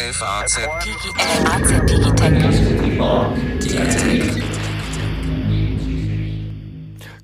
[0.00, 0.60] FAZ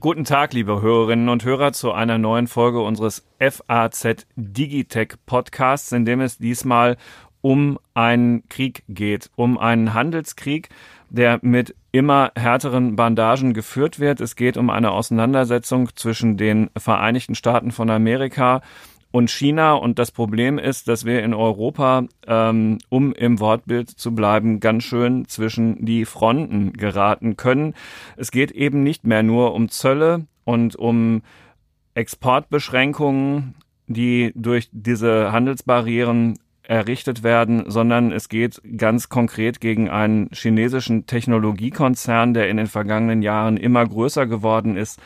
[0.00, 6.05] Guten Tag, liebe Hörerinnen und Hörer, zu einer neuen Folge unseres FAZ Digitech Podcasts, in
[6.05, 6.97] dem es diesmal
[7.42, 10.68] um einen Krieg geht, um einen Handelskrieg,
[11.11, 14.20] der mit immer härteren Bandagen geführt wird.
[14.20, 18.62] Es geht um eine Auseinandersetzung zwischen den Vereinigten Staaten von Amerika und
[19.28, 19.74] China.
[19.74, 24.82] Und das Problem ist, dass wir in Europa, ähm, um im Wortbild zu bleiben, ganz
[24.82, 27.75] schön zwischen die Fronten geraten können.
[28.16, 31.22] Es geht eben nicht mehr nur um Zölle und um
[31.94, 33.55] Exportbeschränkungen,
[33.87, 42.34] die durch diese Handelsbarrieren errichtet werden, sondern es geht ganz konkret gegen einen chinesischen Technologiekonzern,
[42.34, 44.98] der in den vergangenen Jahren immer größer geworden ist,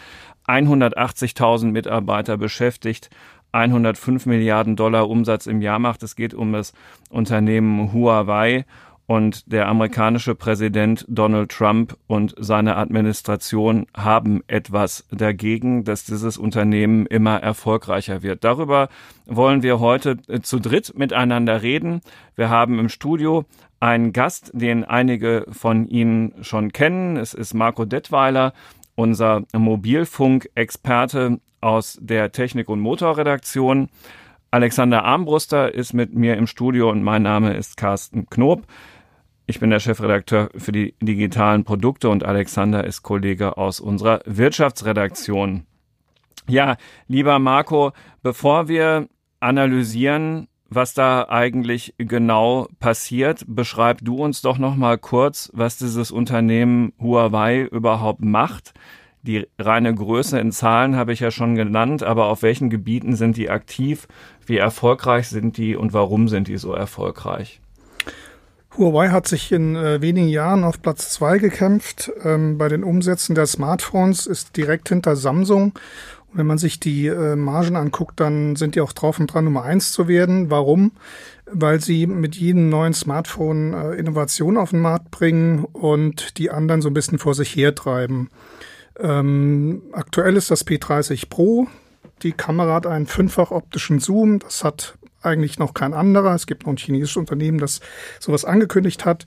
[0.47, 3.11] 180.000 Mitarbeiter beschäftigt
[3.53, 6.03] 105 Milliarden Dollar Umsatz im Jahr macht.
[6.03, 6.73] Es geht um das
[7.11, 8.65] Unternehmen Huawei
[9.09, 17.07] und der amerikanische Präsident Donald Trump und seine Administration haben etwas dagegen, dass dieses Unternehmen
[17.07, 18.45] immer erfolgreicher wird.
[18.45, 18.91] Darüber
[19.25, 22.03] wollen wir heute äh, zu dritt miteinander reden.
[22.37, 23.47] Wir haben im Studio
[23.81, 27.17] einen Gast, den einige von Ihnen schon kennen.
[27.17, 28.53] Es ist Marco Detweiler,
[28.99, 33.91] unser Mobilfunkexperte aus der Technik- und Motorredaktion.
[34.51, 38.67] Alexander Armbruster ist mit mir im Studio und mein Name ist Carsten Knob.
[39.47, 45.65] Ich bin der Chefredakteur für die digitalen Produkte und Alexander ist Kollege aus unserer Wirtschaftsredaktion.
[46.49, 46.77] Ja,
[47.07, 47.93] lieber Marco,
[48.25, 55.51] bevor wir analysieren, was da eigentlich genau passiert, beschreib du uns doch noch mal kurz,
[55.55, 58.75] was dieses Unternehmen Huawei überhaupt macht.
[59.23, 63.37] Die reine Größe in Zahlen habe ich ja schon genannt, aber auf welchen Gebieten sind
[63.37, 64.09] die aktiv?
[64.47, 67.61] Wie erfolgreich sind die und warum sind die so erfolgreich?
[68.77, 72.13] Huawei hat sich in äh, wenigen Jahren auf Platz zwei gekämpft.
[72.23, 75.73] Ähm, bei den Umsätzen der Smartphones ist direkt hinter Samsung.
[76.31, 79.45] Und wenn man sich die äh, Margen anguckt, dann sind die auch drauf und dran,
[79.45, 80.51] Nummer eins zu werden.
[80.51, 80.93] Warum?
[81.47, 86.83] Weil sie mit jedem neuen Smartphone äh, Innovation auf den Markt bringen und die anderen
[86.83, 88.29] so ein bisschen vor sich hertreiben.
[88.99, 91.67] Ähm, aktuell ist das P30 Pro.
[92.23, 94.41] Die Kamera hat einen fünffach optischen Zoom.
[94.41, 96.35] Das hat eigentlich noch kein anderer.
[96.35, 97.81] Es gibt noch ein chinesisches Unternehmen, das
[98.21, 99.27] sowas angekündigt hat.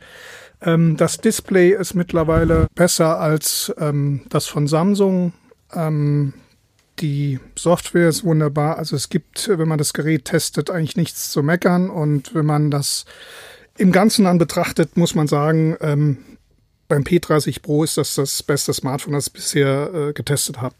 [0.61, 5.33] Ähm, das Display ist mittlerweile besser als ähm, das von Samsung.
[5.73, 6.33] Ähm,
[7.01, 8.77] die Software ist wunderbar.
[8.77, 11.89] Also es gibt, wenn man das Gerät testet, eigentlich nichts zu meckern.
[11.89, 13.05] Und wenn man das
[13.77, 16.17] im Ganzen an betrachtet, muss man sagen, ähm,
[16.87, 20.75] beim P30 Pro ist das das beste Smartphone, das ich bisher äh, getestet habe.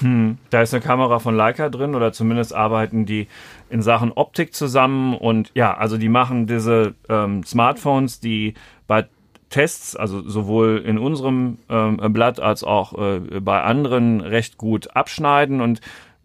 [0.00, 0.38] Hm.
[0.50, 3.26] Da ist eine Kamera von Leica drin oder zumindest arbeiten die
[3.68, 8.54] in Sachen Optik zusammen und ja, also die machen diese ähm, Smartphones, die
[8.86, 9.08] bei
[9.50, 15.60] Tests, also sowohl in unserem ähm, Blatt als auch äh, bei anderen recht gut abschneiden
[15.60, 15.80] und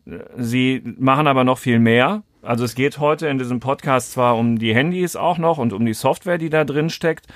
[0.05, 2.23] äh, sie machen aber noch viel mehr.
[2.41, 5.85] Also es geht heute in diesem Podcast zwar um die Handys auch noch und um
[5.85, 7.27] die Software, die da drin steckt,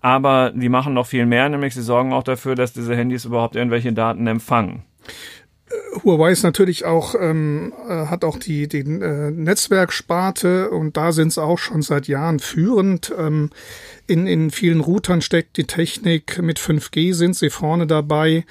[0.00, 3.56] aber die machen noch viel mehr, nämlich sie sorgen auch dafür, dass diese Handys überhaupt
[3.56, 4.82] irgendwelche Daten empfangen.
[6.02, 11.32] Huawei ist natürlich auch, ähm, äh, hat auch die, die äh, Netzwerksparte und da sind
[11.32, 13.12] sie auch schon seit Jahren führend.
[13.16, 13.50] Ähm,
[14.06, 16.42] in, in vielen Routern steckt die Technik.
[16.42, 18.44] Mit 5G sind sie vorne dabei.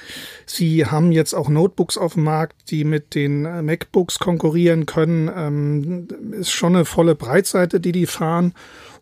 [0.45, 5.29] Sie haben jetzt auch Notebooks auf dem Markt, die mit den äh, MacBooks konkurrieren können.
[5.35, 8.53] Ähm, ist schon eine volle Breitseite, die die fahren.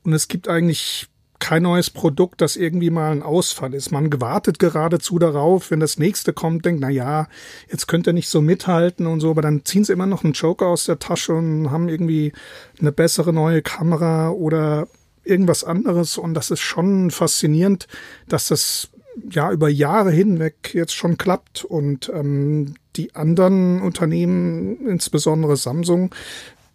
[0.04, 1.11] Und es gibt eigentlich
[1.42, 3.92] kein neues Produkt, das irgendwie mal ein Ausfall ist.
[3.92, 7.28] Man gewartet geradezu darauf, wenn das nächste kommt, denkt, na ja,
[7.70, 10.34] jetzt könnt ihr nicht so mithalten und so, aber dann ziehen sie immer noch einen
[10.34, 12.32] Joker aus der Tasche und haben irgendwie
[12.80, 14.88] eine bessere neue Kamera oder
[15.24, 17.88] irgendwas anderes und das ist schon faszinierend,
[18.30, 18.90] dass das
[19.30, 26.14] ja über Jahre hinweg jetzt schon klappt und ähm, die anderen Unternehmen, insbesondere Samsung,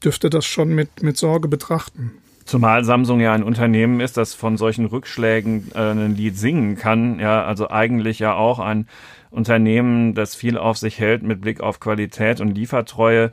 [0.04, 2.12] dürfte das schon mit, mit Sorge betrachten.
[2.46, 7.18] Zumal Samsung ja ein Unternehmen ist, das von solchen Rückschlägen äh, ein Lied singen kann.
[7.18, 8.86] Ja, also eigentlich ja auch ein
[9.30, 13.32] Unternehmen, das viel auf sich hält mit Blick auf Qualität und Liefertreue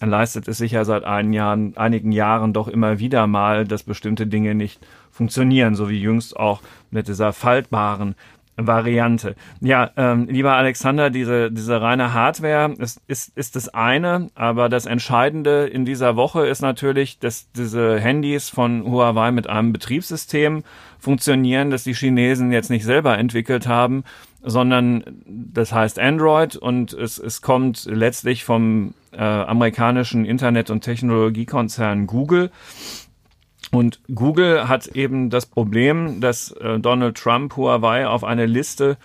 [0.00, 4.54] leistet es sich ja seit Jahren, einigen Jahren doch immer wieder mal, dass bestimmte Dinge
[4.54, 8.14] nicht funktionieren, so wie jüngst auch mit dieser faltbaren
[8.56, 9.34] Variante.
[9.60, 14.86] Ja, ähm, lieber Alexander, diese, diese reine Hardware ist, ist, ist das eine, aber das
[14.86, 20.62] Entscheidende in dieser Woche ist natürlich, dass diese Handys von Huawei mit einem Betriebssystem
[20.98, 24.04] funktionieren, das die Chinesen jetzt nicht selber entwickelt haben,
[24.44, 32.06] sondern das heißt Android und es, es kommt letztlich vom äh, amerikanischen Internet- und Technologiekonzern
[32.06, 32.50] Google.
[33.74, 38.96] Und Google hat eben das Problem, dass äh, Donald Trump Huawei auf eine Liste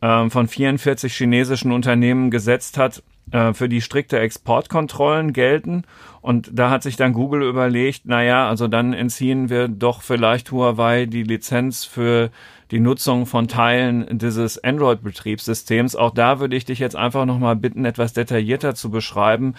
[0.00, 5.82] äh, von 44 chinesischen Unternehmen gesetzt hat, äh, für die strikte Exportkontrollen gelten.
[6.20, 10.52] Und da hat sich dann Google überlegt, na ja, also dann entziehen wir doch vielleicht
[10.52, 12.30] Huawei die Lizenz für
[12.70, 15.96] die Nutzung von Teilen dieses Android-Betriebssystems.
[15.96, 19.54] Auch da würde ich dich jetzt einfach nochmal bitten, etwas detaillierter zu beschreiben,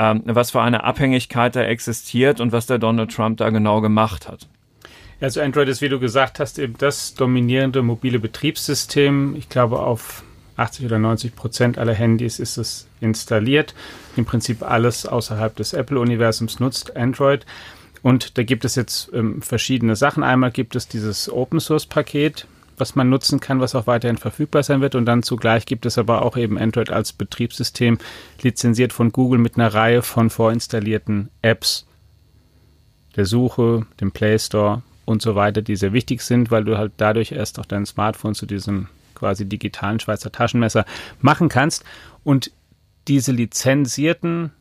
[0.00, 4.26] ähm, was für eine Abhängigkeit da existiert und was der Donald Trump da genau gemacht
[4.26, 4.48] hat.
[5.20, 9.36] Also Android ist, wie du gesagt hast, eben das dominierende mobile Betriebssystem.
[9.36, 10.22] Ich glaube, auf
[10.56, 13.74] 80 oder 90 Prozent aller Handys ist es installiert.
[14.16, 17.44] Im Prinzip alles außerhalb des Apple-Universums nutzt Android.
[18.02, 20.22] Und da gibt es jetzt ähm, verschiedene Sachen.
[20.22, 22.46] Einmal gibt es dieses Open-Source-Paket,
[22.80, 24.94] was man nutzen kann, was auch weiterhin verfügbar sein wird.
[24.94, 27.98] Und dann zugleich gibt es aber auch eben Android als Betriebssystem
[28.42, 31.86] lizenziert von Google mit einer Reihe von vorinstallierten Apps
[33.16, 36.92] der Suche, dem Play Store und so weiter, die sehr wichtig sind, weil du halt
[36.96, 40.84] dadurch erst auch dein Smartphone zu diesem quasi digitalen Schweizer Taschenmesser
[41.20, 41.84] machen kannst.
[42.24, 42.52] Und
[43.08, 44.52] diese lizenzierten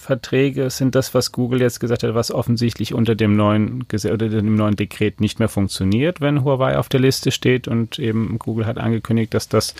[0.00, 4.54] Verträge sind das, was Google jetzt gesagt hat, was offensichtlich unter dem neuen oder dem
[4.54, 8.78] neuen Dekret nicht mehr funktioniert, wenn Huawei auf der Liste steht und eben Google hat
[8.78, 9.74] angekündigt, dass das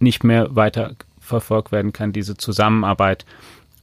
[0.00, 3.24] nicht mehr weiter verfolgt werden kann, diese Zusammenarbeit.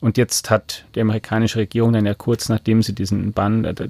[0.01, 3.87] Und jetzt hat die amerikanische Regierung dann ja kurz nachdem sie diesen Bann, äh,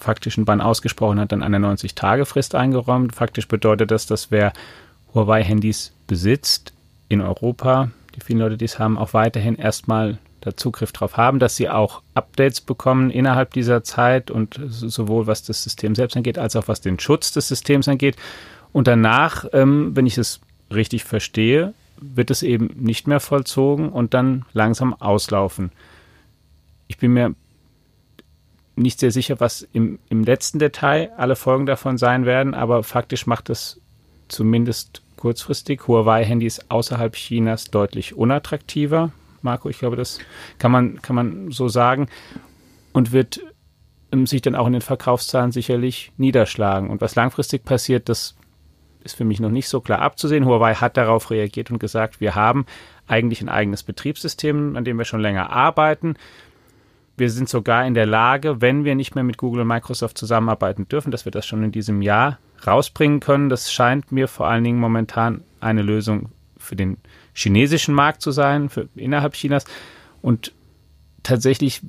[0.00, 3.14] faktischen Bann ausgesprochen hat, dann eine 90-Tage-Frist eingeräumt.
[3.14, 4.52] Faktisch bedeutet das, dass wer
[5.14, 6.72] Huawei-Handys besitzt
[7.08, 11.38] in Europa, die vielen Leute, die es haben, auch weiterhin erstmal da Zugriff drauf haben,
[11.38, 16.38] dass sie auch Updates bekommen innerhalb dieser Zeit und sowohl was das System selbst angeht,
[16.38, 18.16] als auch was den Schutz des Systems angeht.
[18.72, 20.40] Und danach, ähm, wenn ich es
[20.72, 25.72] richtig verstehe, wird es eben nicht mehr vollzogen und dann langsam auslaufen.
[26.86, 27.34] Ich bin mir
[28.76, 33.26] nicht sehr sicher, was im, im letzten Detail alle Folgen davon sein werden, aber faktisch
[33.26, 33.80] macht es
[34.28, 39.10] zumindest kurzfristig Huawei-Handys außerhalb Chinas deutlich unattraktiver.
[39.42, 39.68] Marco.
[39.68, 40.18] Ich glaube, das
[40.58, 42.08] kann man, kann man so sagen.
[42.92, 43.40] Und wird
[44.12, 46.90] ähm, sich dann auch in den Verkaufszahlen sicherlich niederschlagen.
[46.90, 48.36] Und was langfristig passiert, das
[49.04, 50.44] ist für mich noch nicht so klar abzusehen.
[50.44, 52.66] Huawei hat darauf reagiert und gesagt, wir haben
[53.06, 56.14] eigentlich ein eigenes Betriebssystem, an dem wir schon länger arbeiten.
[57.16, 60.88] Wir sind sogar in der Lage, wenn wir nicht mehr mit Google und Microsoft zusammenarbeiten
[60.88, 63.48] dürfen, dass wir das schon in diesem Jahr rausbringen können.
[63.48, 66.98] Das scheint mir vor allen Dingen momentan eine Lösung für den
[67.38, 69.64] chinesischen Markt zu sein, für innerhalb Chinas.
[70.20, 70.52] Und
[71.22, 71.82] tatsächlich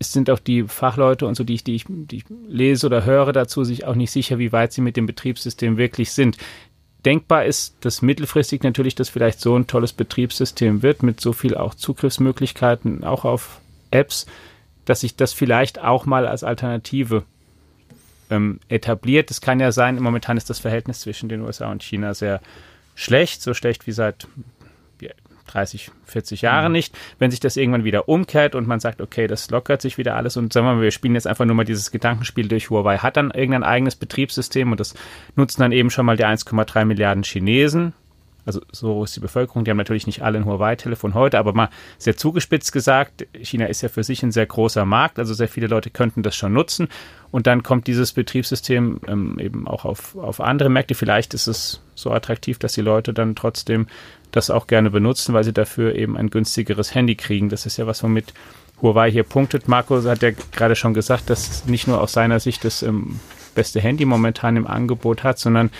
[0.00, 3.32] sind auch die Fachleute und so, die ich, die ich, die ich lese oder höre
[3.32, 6.38] dazu, sich auch nicht sicher, wie weit sie mit dem Betriebssystem wirklich sind.
[7.04, 11.54] Denkbar ist, dass mittelfristig natürlich das vielleicht so ein tolles Betriebssystem wird, mit so viel
[11.54, 13.60] auch Zugriffsmöglichkeiten, auch auf
[13.90, 14.26] Apps,
[14.84, 17.22] dass sich das vielleicht auch mal als Alternative
[18.30, 19.30] ähm, etabliert.
[19.30, 22.40] Es kann ja sein, momentan ist das Verhältnis zwischen den USA und China sehr
[22.94, 24.26] schlecht, so schlecht wie seit
[25.52, 26.72] 30, 40 Jahre mhm.
[26.72, 26.96] nicht.
[27.18, 30.36] Wenn sich das irgendwann wieder umkehrt und man sagt, okay, das lockert sich wieder alles
[30.36, 33.16] und sagen wir mal, wir spielen jetzt einfach nur mal dieses Gedankenspiel durch Huawei, hat
[33.16, 34.94] dann irgendein eigenes Betriebssystem und das
[35.36, 37.92] nutzen dann eben schon mal die 1,3 Milliarden Chinesen.
[38.46, 41.68] Also so ist die Bevölkerung, die haben natürlich nicht alle ein Huawei-Telefon heute, aber mal
[41.98, 45.66] sehr zugespitzt gesagt, China ist ja für sich ein sehr großer Markt, also sehr viele
[45.66, 46.88] Leute könnten das schon nutzen
[47.30, 50.94] und dann kommt dieses Betriebssystem ähm, eben auch auf, auf andere Märkte.
[50.94, 53.86] Vielleicht ist es so attraktiv, dass die Leute dann trotzdem
[54.32, 57.48] das auch gerne benutzen, weil sie dafür eben ein günstigeres Handy kriegen.
[57.48, 58.32] Das ist ja was, womit
[58.80, 59.68] Huawei hier punktet.
[59.68, 63.20] Marco hat ja gerade schon gesagt, dass nicht nur aus seiner Sicht das ähm,
[63.54, 65.70] beste Handy momentan im Angebot hat, sondern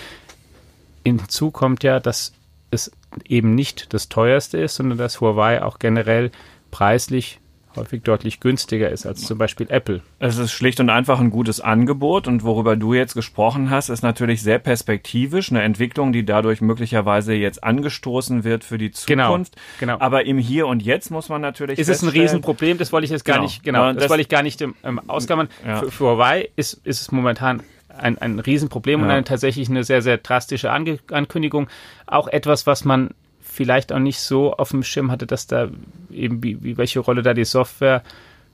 [1.03, 2.33] hinzu kommt ja, dass
[2.71, 2.91] es
[3.25, 6.31] eben nicht das teuerste ist, sondern dass Huawei auch generell
[6.71, 7.41] preislich
[7.75, 10.01] häufig deutlich günstiger ist als zum Beispiel Apple.
[10.19, 14.03] Es ist schlicht und einfach ein gutes Angebot und worüber du jetzt gesprochen hast, ist
[14.03, 19.55] natürlich sehr perspektivisch, eine Entwicklung, die dadurch möglicherweise jetzt angestoßen wird für die genau, Zukunft.
[19.79, 20.05] Genau, genau.
[20.05, 23.11] Aber im Hier und Jetzt muss man natürlich Ist es ein Riesenproblem, das wollte ich
[23.11, 23.45] jetzt gar genau.
[23.45, 25.47] nicht, genau, das, das, wollte ich gar nicht ähm, ausgaben.
[25.65, 25.77] Ja.
[25.77, 27.63] Für, für Huawei ist, ist es momentan
[27.97, 29.05] ein, ein Riesenproblem ja.
[29.05, 31.67] und eine tatsächlich eine sehr, sehr drastische Ange Ankündigung.
[32.07, 35.69] Auch etwas, was man vielleicht auch nicht so auf dem Schirm hatte, dass da
[36.09, 38.01] eben wie, wie welche Rolle da die Software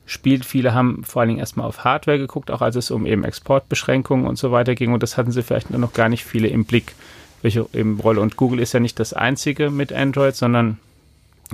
[0.05, 0.45] spielt.
[0.45, 4.25] Viele haben vor allen Dingen erstmal auf Hardware geguckt, auch als es um eben Exportbeschränkungen
[4.25, 4.93] und so weiter ging.
[4.93, 6.95] Und das hatten sie vielleicht noch gar nicht viele im Blick,
[7.41, 8.21] welche eben Rolle.
[8.21, 10.79] Und Google ist ja nicht das einzige mit Android, sondern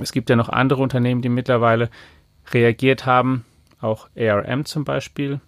[0.00, 1.90] es gibt ja noch andere Unternehmen, die mittlerweile
[2.52, 3.44] reagiert haben.
[3.80, 5.40] Auch ARM zum Beispiel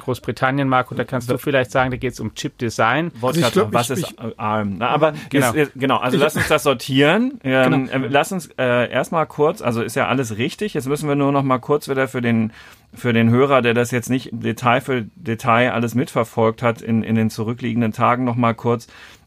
[0.00, 3.12] Großbritannien, Marco, da kannst du vielleicht sagen, da geht es um Chip-Design.
[3.20, 4.76] Also glaub, was ich, ist ich, ARM?
[4.78, 7.40] Na, aber genau, ist, genau also ich, lass uns das sortieren.
[7.44, 8.06] Ähm, genau.
[8.06, 10.74] äh, lass uns äh, erstmal kurz, also ist ja alles richtig.
[10.74, 12.52] Jetzt müssen wir nur noch mal kurz wieder für den
[12.94, 17.14] für den Hörer, der das jetzt nicht Detail für Detail alles mitverfolgt hat in, in
[17.14, 18.86] den zurückliegenden Tagen, noch mal kurz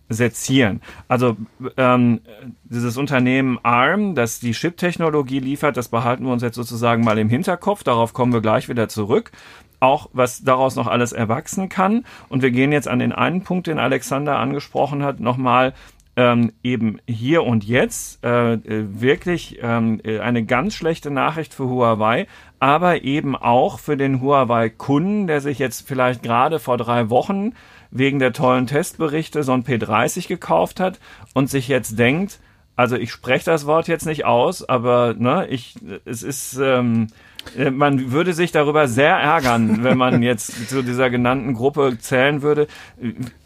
[0.10, 0.82] sezieren.
[1.08, 1.38] Also
[1.78, 2.22] ähm,
[2.64, 7.30] dieses Unternehmen ARM, das die Chip-Technologie liefert, das behalten wir uns jetzt sozusagen mal im
[7.30, 7.84] Hinterkopf.
[7.84, 9.32] Darauf kommen wir gleich wieder zurück.
[9.80, 12.06] Auch was daraus noch alles erwachsen kann.
[12.28, 15.74] Und wir gehen jetzt an den einen Punkt, den Alexander angesprochen hat, nochmal
[16.20, 22.28] ähm, eben hier und jetzt äh, wirklich ähm, eine ganz schlechte Nachricht für Huawei,
[22.60, 27.54] aber eben auch für den Huawei-Kunden, der sich jetzt vielleicht gerade vor drei Wochen
[27.90, 31.00] wegen der tollen Testberichte so ein P30 gekauft hat
[31.34, 32.42] und sich jetzt denkt,
[32.76, 37.29] also ich spreche das Wort jetzt nicht aus, aber ne, ich, es ist, ähm, äh,
[37.72, 42.68] man würde sich darüber sehr ärgern, wenn man jetzt zu dieser genannten Gruppe zählen würde.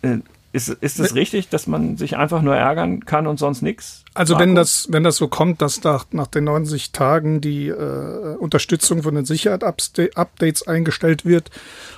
[0.02, 0.20] Äh,
[0.54, 4.04] ist, ist es richtig, dass man sich einfach nur ärgern kann und sonst nichts?
[4.14, 8.36] Also wenn das, wenn das so kommt, dass nach, nach den 90 Tagen die äh,
[8.38, 11.50] Unterstützung von den Sicherheitsupdates eingestellt wird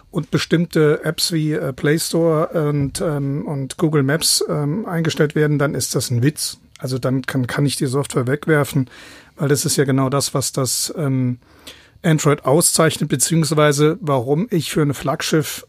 [0.10, 5.60] und bestimmte Apps wie äh, Play Store und, ähm, und Google Maps ähm, eingestellt werden,
[5.60, 6.58] dann ist das ein Witz.
[6.80, 8.90] Also dann kann, kann ich die Software wegwerfen,
[9.36, 11.40] weil das ist ja genau das, was das ähm,
[12.06, 15.66] Android auszeichnet, beziehungsweise warum ich für ein Flaggschiff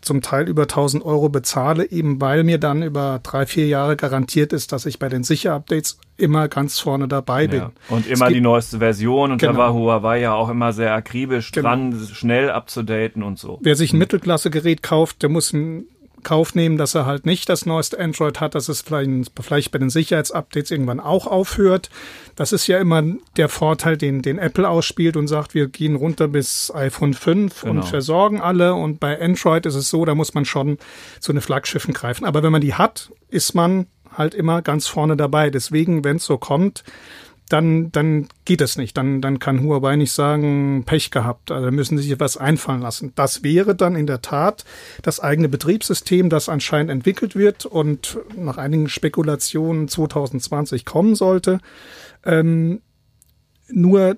[0.00, 4.52] zum Teil über 1000 Euro bezahle, eben weil mir dann über drei, vier Jahre garantiert
[4.52, 7.60] ist, dass ich bei den Sicher-Updates immer ganz vorne dabei bin.
[7.60, 7.72] Ja.
[7.88, 9.52] Und immer die neueste Version und genau.
[9.52, 11.68] da war Huawei ja auch immer sehr akribisch genau.
[11.68, 13.58] dran, schnell abzudaten und so.
[13.62, 15.84] Wer sich ein Mittelklasse-Gerät kauft, der muss ein
[16.22, 19.78] Kauf nehmen, dass er halt nicht das neueste Android hat, dass es vielleicht, vielleicht bei
[19.78, 21.90] den Sicherheitsupdates irgendwann auch aufhört.
[22.36, 23.02] Das ist ja immer
[23.36, 27.72] der Vorteil, den, den Apple ausspielt und sagt, wir gehen runter bis iPhone 5 genau.
[27.74, 28.74] und versorgen alle.
[28.74, 30.78] Und bei Android ist es so, da muss man schon
[31.20, 32.24] zu den Flaggschiffen greifen.
[32.24, 33.86] Aber wenn man die hat, ist man
[34.16, 35.50] halt immer ganz vorne dabei.
[35.50, 36.84] Deswegen, wenn es so kommt,
[37.50, 38.96] dann, dann geht es nicht.
[38.96, 41.50] Dann, dann kann Huawei nicht sagen, Pech gehabt.
[41.50, 43.12] Also müssen sie sich was einfallen lassen.
[43.16, 44.64] Das wäre dann in der Tat
[45.02, 51.58] das eigene Betriebssystem, das anscheinend entwickelt wird und nach einigen Spekulationen 2020 kommen sollte.
[52.24, 52.80] Ähm,
[53.68, 54.16] nur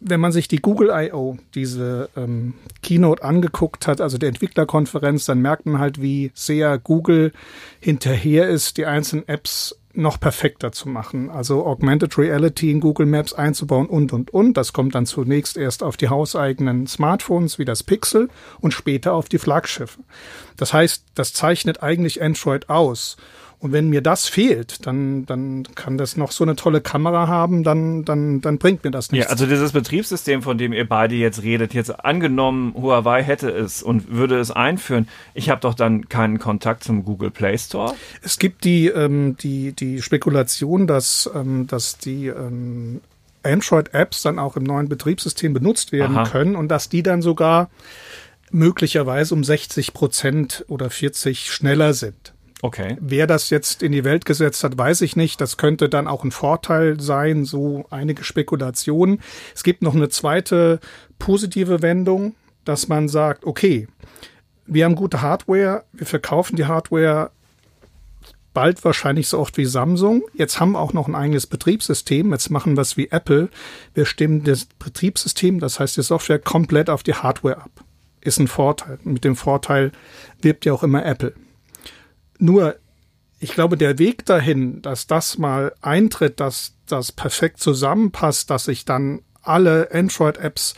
[0.00, 5.40] wenn man sich die Google I.O., diese ähm, Keynote angeguckt hat, also die Entwicklerkonferenz, dann
[5.40, 7.32] merkt man halt, wie sehr Google
[7.80, 11.28] hinterher ist, die einzelnen Apps noch perfekter zu machen.
[11.28, 14.56] Also Augmented Reality in Google Maps einzubauen und, und, und.
[14.56, 18.28] Das kommt dann zunächst erst auf die hauseigenen Smartphones wie das Pixel
[18.60, 20.00] und später auf die Flaggschiffe.
[20.56, 23.16] Das heißt, das zeichnet eigentlich Android aus.
[23.60, 27.64] Und wenn mir das fehlt, dann, dann kann das noch so eine tolle Kamera haben,
[27.64, 29.26] dann, dann, dann bringt mir das nichts.
[29.26, 33.82] Ja, also dieses Betriebssystem, von dem ihr beide jetzt redet, jetzt angenommen, Huawei hätte es
[33.82, 37.94] und würde es einführen, ich habe doch dann keinen Kontakt zum Google Play Store.
[38.22, 43.00] Es gibt die, ähm, die, die Spekulation, dass, ähm, dass die ähm,
[43.42, 46.28] Android-Apps dann auch im neuen Betriebssystem benutzt werden Aha.
[46.28, 47.70] können und dass die dann sogar
[48.52, 52.34] möglicherweise um 60 Prozent oder 40 schneller sind.
[52.60, 52.96] Okay.
[53.00, 55.40] Wer das jetzt in die Welt gesetzt hat, weiß ich nicht.
[55.40, 59.20] Das könnte dann auch ein Vorteil sein, so einige Spekulationen.
[59.54, 60.80] Es gibt noch eine zweite
[61.18, 62.34] positive Wendung,
[62.64, 63.86] dass man sagt, okay,
[64.66, 67.30] wir haben gute Hardware, wir verkaufen die Hardware
[68.52, 70.22] bald wahrscheinlich so oft wie Samsung.
[70.34, 72.32] Jetzt haben wir auch noch ein eigenes Betriebssystem.
[72.32, 73.50] Jetzt machen wir es wie Apple.
[73.94, 77.70] Wir stimmen das Betriebssystem, das heißt die Software, komplett auf die Hardware ab.
[78.20, 78.98] Ist ein Vorteil.
[79.04, 79.92] Mit dem Vorteil
[80.42, 81.34] wirbt ja auch immer Apple.
[82.38, 82.76] Nur,
[83.40, 88.84] ich glaube, der Weg dahin, dass das mal eintritt, dass das perfekt zusammenpasst, dass ich
[88.84, 90.74] dann alle Android-Apps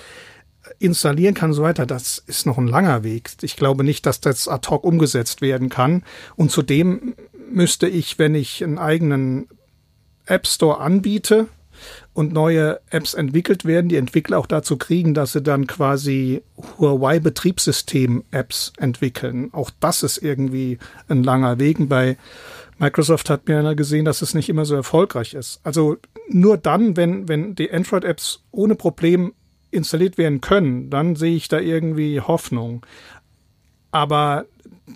[0.79, 3.31] installieren kann und so weiter, das ist noch ein langer Weg.
[3.43, 6.05] Ich glaube nicht, dass das ad hoc umgesetzt werden kann.
[6.37, 7.15] Und zudem
[7.51, 9.49] müsste ich, wenn ich einen eigenen
[10.27, 11.49] App Store anbiete,
[12.13, 16.43] und neue Apps entwickelt werden, die Entwickler auch dazu kriegen, dass sie dann quasi
[16.79, 19.51] Huawei Betriebssystem Apps entwickeln.
[19.53, 21.89] Auch das ist irgendwie ein langer Weg.
[21.89, 22.17] bei
[22.79, 25.61] Microsoft hat mir gesehen, dass es nicht immer so erfolgreich ist.
[25.63, 25.99] Also
[26.29, 29.35] nur dann, wenn, wenn die Android-Apps ohne Problem
[29.71, 32.85] installiert werden können, dann sehe ich da irgendwie Hoffnung.
[33.93, 34.47] Aber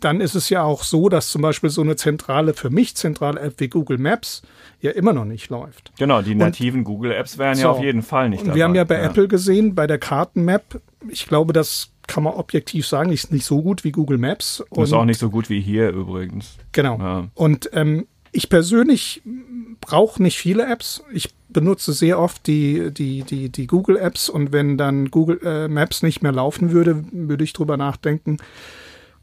[0.01, 3.41] dann ist es ja auch so, dass zum Beispiel so eine zentrale, für mich zentrale
[3.41, 4.43] App wie Google Maps
[4.81, 5.93] ja immer noch nicht läuft.
[5.99, 8.57] Genau, die nativen und, Google Apps wären so, ja auf jeden Fall nicht und dabei.
[8.57, 9.05] Wir haben ja bei ja.
[9.05, 13.63] Apple gesehen, bei der Kartenmap, ich glaube, das kann man objektiv sagen, ist nicht so
[13.63, 14.63] gut wie Google Maps.
[14.69, 16.57] Und ist auch nicht so gut wie hier übrigens.
[16.73, 16.99] Genau.
[16.99, 17.29] Ja.
[17.35, 19.23] Und ähm, ich persönlich
[19.81, 21.03] brauche nicht viele Apps.
[21.13, 25.69] Ich benutze sehr oft die, die, die, die Google Apps und wenn dann Google äh,
[25.69, 28.39] Maps nicht mehr laufen würde, würde ich drüber nachdenken,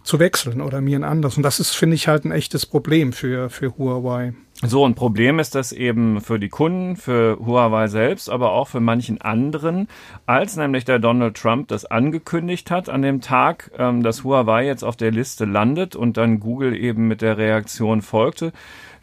[0.04, 1.38] zu wechseln oder mir ein anderes.
[1.38, 4.34] Und das ist, finde ich, halt ein echtes Problem für, für Huawei.
[4.64, 8.80] So, ein Problem ist das eben für die Kunden, für Huawei selbst, aber auch für
[8.80, 9.88] manchen anderen,
[10.28, 14.84] als nämlich der Donald Trump das angekündigt hat an dem Tag, ähm, dass Huawei jetzt
[14.84, 18.52] auf der Liste landet und dann Google eben mit der Reaktion folgte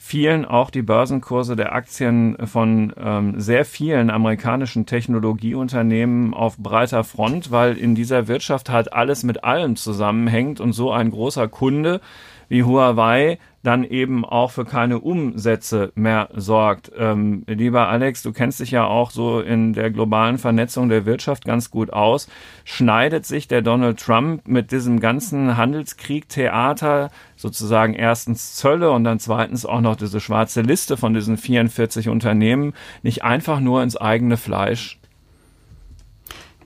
[0.00, 7.50] fielen auch die Börsenkurse der Aktien von ähm, sehr vielen amerikanischen Technologieunternehmen auf breiter Front,
[7.50, 12.00] weil in dieser Wirtschaft halt alles mit allem zusammenhängt und so ein großer Kunde
[12.48, 16.92] wie Huawei dann eben auch für keine Umsätze mehr sorgt.
[16.96, 21.44] Ähm, lieber Alex, du kennst dich ja auch so in der globalen Vernetzung der Wirtschaft
[21.44, 22.28] ganz gut aus.
[22.64, 29.66] Schneidet sich der Donald Trump mit diesem ganzen Handelskrieg-Theater sozusagen erstens Zölle und dann zweitens
[29.66, 34.98] auch noch diese schwarze Liste von diesen 44 Unternehmen nicht einfach nur ins eigene Fleisch?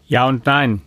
[0.06, 0.82] Ja und nein.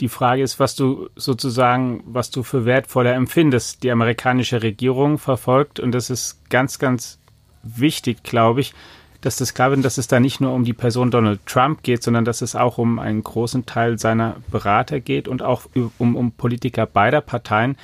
[0.00, 3.82] Die Frage ist, was du sozusagen, was du für wertvoller empfindest.
[3.82, 7.18] Die amerikanische Regierung verfolgt, und das ist ganz, ganz
[7.62, 8.74] wichtig, glaube ich,
[9.20, 12.04] dass das klar wird, dass es da nicht nur um die Person Donald Trump geht,
[12.04, 15.62] sondern dass es auch um einen großen Teil seiner Berater geht und auch
[15.98, 17.76] um, um Politiker beider Parteien.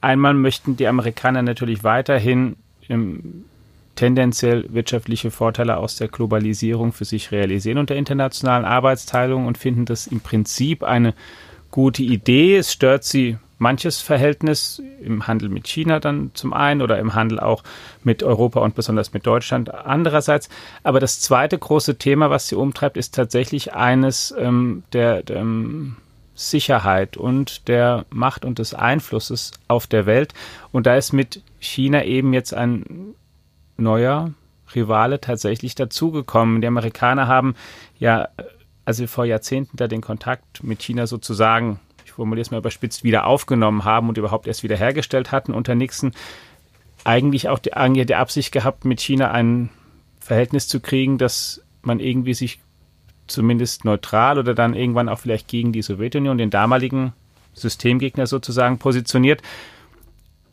[0.00, 2.56] Einmal möchten die Amerikaner natürlich weiterhin
[2.88, 3.44] ähm,
[3.96, 9.84] tendenziell wirtschaftliche Vorteile aus der Globalisierung für sich realisieren und der internationalen Arbeitsteilung und finden
[9.84, 11.14] das im Prinzip eine
[11.78, 12.56] gute Idee.
[12.56, 17.38] Es stört sie manches Verhältnis im Handel mit China dann zum einen oder im Handel
[17.38, 17.62] auch
[18.02, 20.48] mit Europa und besonders mit Deutschland andererseits.
[20.82, 25.94] Aber das zweite große Thema, was sie umtreibt, ist tatsächlich eines ähm, der, der ähm,
[26.34, 30.34] Sicherheit und der Macht und des Einflusses auf der Welt.
[30.72, 33.14] Und da ist mit China eben jetzt ein
[33.76, 34.32] neuer
[34.74, 36.60] Rivale tatsächlich dazugekommen.
[36.60, 37.54] Die Amerikaner haben
[38.00, 38.26] ja
[38.88, 43.04] als wir vor Jahrzehnten da den Kontakt mit China sozusagen, ich formuliere es mal überspitzt,
[43.04, 46.12] wieder aufgenommen haben und überhaupt erst wieder hergestellt hatten unter Nixon,
[47.04, 47.72] eigentlich auch die,
[48.06, 49.68] die Absicht gehabt, mit China ein
[50.20, 52.60] Verhältnis zu kriegen, dass man irgendwie sich
[53.26, 57.12] zumindest neutral oder dann irgendwann auch vielleicht gegen die Sowjetunion, den damaligen
[57.52, 59.42] Systemgegner sozusagen positioniert.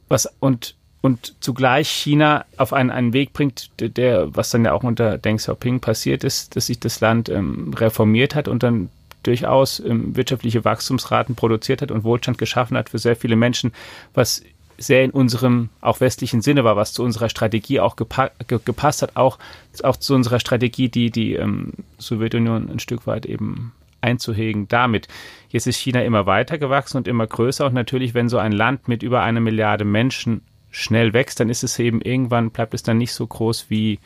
[0.10, 4.82] Was, und und zugleich China auf einen, einen Weg bringt, der, was dann ja auch
[4.82, 8.90] unter Deng Xiaoping passiert ist, dass sich das Land ähm, reformiert hat und dann
[9.22, 13.72] durchaus ähm, wirtschaftliche Wachstumsraten produziert hat und Wohlstand geschaffen hat für sehr viele Menschen,
[14.16, 14.42] was
[14.80, 19.04] sehr in unserem auch westlichen Sinne war, was zu unserer Strategie auch gepa ge gepasst
[19.04, 19.38] hat, auch,
[19.84, 25.08] auch zu unserer Strategie, die die ähm, Sowjetunion ein Stück weit eben einzuhegen damit.
[25.50, 28.88] Jetzt ist China immer weiter gewachsen und immer größer und natürlich, wenn so ein Land
[28.88, 30.42] mit über eine Milliarde Menschen
[30.76, 34.00] schnell wächst, dann ist es eben irgendwann, bleibt es dann nicht so groß wie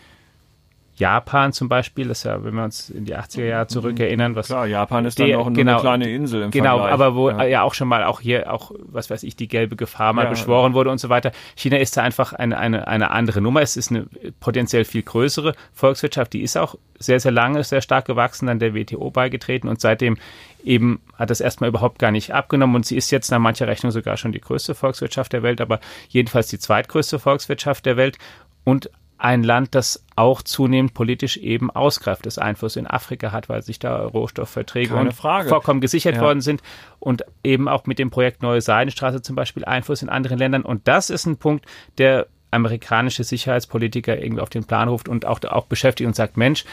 [0.99, 3.69] Japan zum Beispiel, das ist ja, wenn wir uns in die 80er Jahre mhm.
[3.69, 4.47] zurückerinnern, was.
[4.47, 6.93] Klar, Japan ist dann noch genau, eine kleine Insel im Genau, Vergleich.
[6.93, 7.43] aber wo ja.
[7.45, 7.61] ja.
[7.63, 10.73] auch schon mal auch hier auch, was weiß ich, die gelbe Gefahr mal ja, beschworen
[10.73, 10.75] ja.
[10.75, 11.31] wurde und so weiter.
[11.55, 13.61] China ist da einfach eine, eine, eine andere Nummer.
[13.61, 14.07] Es ist eine
[14.41, 18.75] potenziell viel größere Volkswirtschaft, die ist auch sehr, sehr lange, sehr stark gewachsen, dann der
[18.75, 20.17] WTO beigetreten und seitdem
[20.63, 23.91] eben hat das erstmal überhaupt gar nicht abgenommen und sie ist jetzt nach mancher Rechnung
[23.91, 28.17] sogar schon die größte Volkswirtschaft der Welt, aber jedenfalls die zweitgrößte Volkswirtschaft der Welt
[28.63, 33.61] und ein Land, das auch zunehmend politisch eben ausgreift, das Einfluss in Afrika hat, weil
[33.61, 35.49] sich da Rohstoffverträge Keine Frage.
[35.49, 36.21] vollkommen gesichert ja.
[36.21, 36.61] worden sind
[36.99, 40.61] und eben auch mit dem Projekt Neue Seidenstraße zum Beispiel Einfluss in anderen Ländern.
[40.61, 41.65] Und das ist ein Punkt,
[41.97, 46.63] der amerikanische Sicherheitspolitiker irgendwie auf den Plan ruft und auch, auch beschäftigt und sagt, Mensch,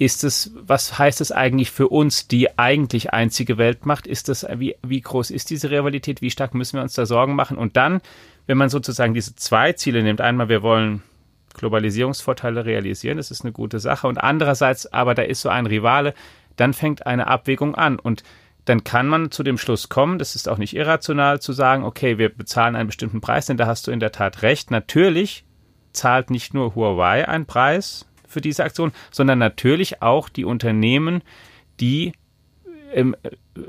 [0.00, 4.06] ist es, was heißt es eigentlich für uns, die eigentlich einzige Weltmacht?
[4.06, 6.22] Ist das, wie, wie groß ist diese Rivalität?
[6.22, 7.58] Wie stark müssen wir uns da Sorgen machen?
[7.58, 8.00] Und dann,
[8.46, 11.02] wenn man sozusagen diese zwei Ziele nimmt, einmal wir wollen
[11.52, 14.08] Globalisierungsvorteile realisieren, das ist eine gute Sache.
[14.08, 16.14] Und andererseits, aber da ist so ein Rivale,
[16.56, 17.98] dann fängt eine Abwägung an.
[17.98, 18.22] Und
[18.64, 22.16] dann kann man zu dem Schluss kommen, das ist auch nicht irrational zu sagen, okay,
[22.16, 24.70] wir bezahlen einen bestimmten Preis, denn da hast du in der Tat recht.
[24.70, 25.44] Natürlich
[25.92, 31.22] zahlt nicht nur Huawei einen Preis, für diese Aktion, sondern natürlich auch die Unternehmen,
[31.80, 32.12] die
[32.92, 33.16] ähm,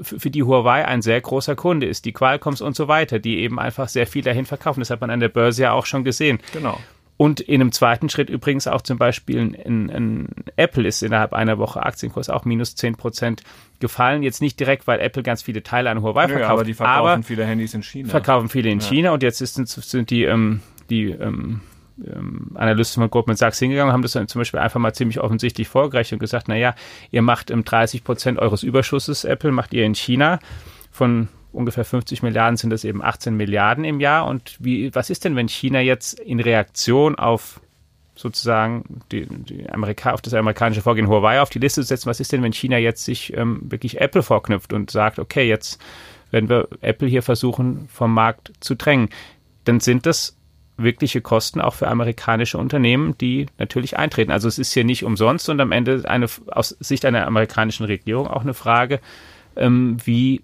[0.02, 3.60] für die Huawei ein sehr großer Kunde ist, die Qualcomms und so weiter, die eben
[3.60, 4.80] einfach sehr viel dahin verkaufen.
[4.80, 6.40] Das hat man an der Börse ja auch schon gesehen.
[6.54, 6.80] Genau.
[7.18, 11.60] Und in einem zweiten Schritt übrigens auch zum Beispiel ein, ein Apple ist innerhalb einer
[11.60, 13.44] Woche Aktienkurs auch minus 10 Prozent
[13.80, 14.24] gefallen.
[14.24, 16.52] Jetzt nicht direkt, weil Apple ganz viele Teile an Huawei Nö, verkauft.
[16.52, 18.10] Aber die verkaufen aber viele Handys in China.
[18.10, 18.88] Verkaufen viele in ja.
[18.88, 21.62] China und jetzt ist, sind die, ähm, die ähm,
[22.06, 25.68] ähm, Analysten von Goldman Sachs hingegangen, haben das dann zum Beispiel einfach mal ziemlich offensichtlich
[25.68, 26.76] vorgerechnet und gesagt, naja,
[27.12, 30.40] ihr macht 30 Prozent eures Überschusses, Apple, macht ihr in China
[30.92, 34.28] von ungefähr 50 Milliarden sind das eben 18 Milliarden im Jahr.
[34.28, 37.60] Und wie, was ist denn, wenn China jetzt in Reaktion auf
[38.16, 42.10] sozusagen die, die Amerika auf das amerikanische Vorgehen Huawei auf die Liste zu setzen.
[42.10, 45.82] Was ist denn, wenn China jetzt sich ähm, wirklich Apple vorknüpft und sagt, okay, jetzt
[46.30, 49.10] werden wir Apple hier versuchen, vom Markt zu drängen?
[49.64, 50.38] Dann sind das
[50.84, 54.32] wirkliche Kosten auch für amerikanische Unternehmen, die natürlich eintreten.
[54.32, 58.28] Also es ist hier nicht umsonst und am Ende eine, aus Sicht einer amerikanischen Regierung
[58.28, 59.00] auch eine Frage,
[59.56, 60.42] ähm, wie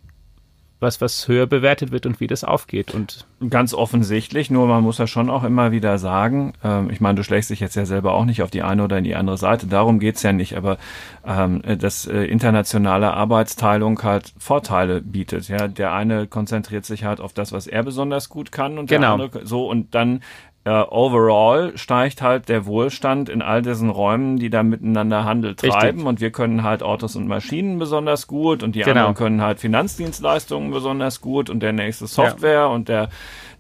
[0.80, 2.94] was, was höher bewertet wird und wie das aufgeht.
[2.94, 7.16] Und ganz offensichtlich, nur man muss ja schon auch immer wieder sagen, ähm, ich meine,
[7.16, 9.38] du schlägst dich jetzt ja selber auch nicht auf die eine oder in die andere
[9.38, 10.78] Seite, darum geht's ja nicht, aber
[11.26, 15.48] ähm, dass äh, internationale Arbeitsteilung halt Vorteile bietet.
[15.48, 19.18] Ja, der eine konzentriert sich halt auf das, was er besonders gut kann und genau.
[19.18, 20.22] der andere so und dann
[20.68, 26.00] äh, overall steigt halt der Wohlstand in all diesen Räumen, die da miteinander Handel treiben.
[26.00, 26.06] Richtig.
[26.06, 28.92] Und wir können halt Autos und Maschinen besonders gut und die genau.
[28.92, 32.66] anderen können halt Finanzdienstleistungen besonders gut und der nächste Software ja.
[32.66, 33.08] und der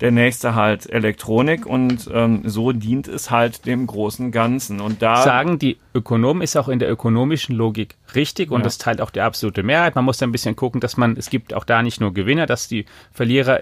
[0.02, 4.82] der nächste halt Elektronik und ähm, so dient es halt dem großen Ganzen.
[4.82, 8.64] Und da sagen die Ökonomen ist auch in der ökonomischen Logik richtig und ja.
[8.66, 9.96] das teilt auch die absolute Mehrheit.
[9.96, 12.48] Man muss da ein bisschen gucken, dass man es gibt auch da nicht nur Gewinner,
[12.48, 13.62] dass die Verlierer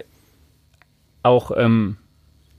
[1.22, 1.96] auch ähm,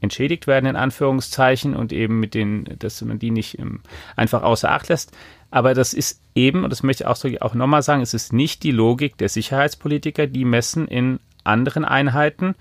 [0.01, 3.81] entschädigt werden, in Anführungszeichen, und eben mit den, dass man die nicht ähm,
[4.15, 5.15] einfach außer Acht lässt.
[5.49, 8.63] Aber das ist eben, und das möchte ich auch, auch nochmal sagen, es ist nicht
[8.63, 12.55] die Logik der Sicherheitspolitiker, die messen in anderen Einheiten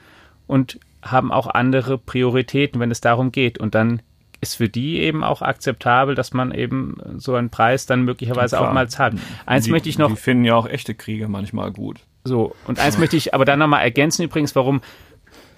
[0.46, 3.58] und haben auch andere Prioritäten, wenn es darum geht.
[3.58, 4.02] Und dann
[4.40, 8.72] ist für die eben auch akzeptabel, dass man eben so einen Preis dann möglicherweise auch
[8.72, 9.14] mal zahlt.
[9.46, 10.10] Eins die, möchte ich noch.
[10.10, 12.00] Die finden ja auch echte Kriege manchmal gut.
[12.24, 14.80] So, und eins möchte ich aber dann nochmal ergänzen übrigens, warum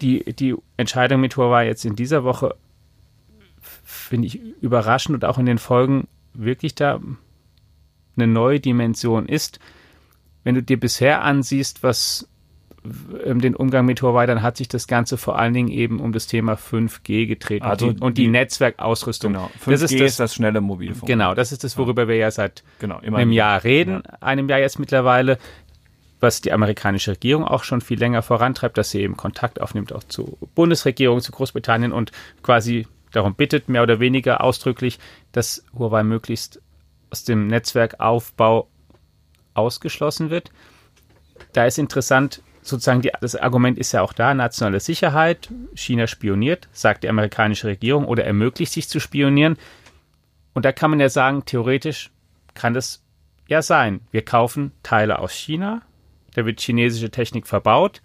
[0.01, 2.57] die, die Entscheidung mit Huawei jetzt in dieser Woche
[3.61, 7.01] finde ich überraschend und auch in den Folgen wirklich da
[8.17, 9.59] eine neue Dimension ist.
[10.45, 12.29] Wenn du dir bisher ansiehst, was
[13.25, 16.13] ähm, den Umgang mit Huawei, dann hat sich das Ganze vor allen Dingen eben um
[16.13, 19.33] das Thema 5G getreten also und, die, und die, Netzwerkausrüstung.
[19.33, 19.51] Genau.
[19.65, 21.07] 5G das ist das, ist das, schnelle Mobilfunk.
[21.07, 24.19] Genau, das ist das, worüber wir ja seit genau, einem Jahr reden, ja.
[24.21, 25.39] einem Jahr jetzt mittlerweile
[26.21, 30.05] was die amerikanische Regierung auch schon viel länger vorantreibt, dass sie eben Kontakt aufnimmt auch
[30.05, 34.99] zur Bundesregierung, zu Großbritannien und quasi darum bittet, mehr oder weniger ausdrücklich,
[35.33, 36.61] dass Huawei möglichst
[37.11, 38.69] aus dem Netzwerkaufbau
[39.55, 40.51] ausgeschlossen wird.
[41.53, 46.69] Da ist interessant, sozusagen die, das Argument ist ja auch da, nationale Sicherheit, China spioniert,
[46.73, 49.57] sagt die amerikanische Regierung oder ermöglicht sich zu spionieren.
[50.53, 52.11] Und da kann man ja sagen, theoretisch
[52.55, 53.03] kann das
[53.47, 54.01] ja sein.
[54.11, 55.83] Wir kaufen Teile aus China,
[56.38, 58.01] da wird chinesische Technik verbaut.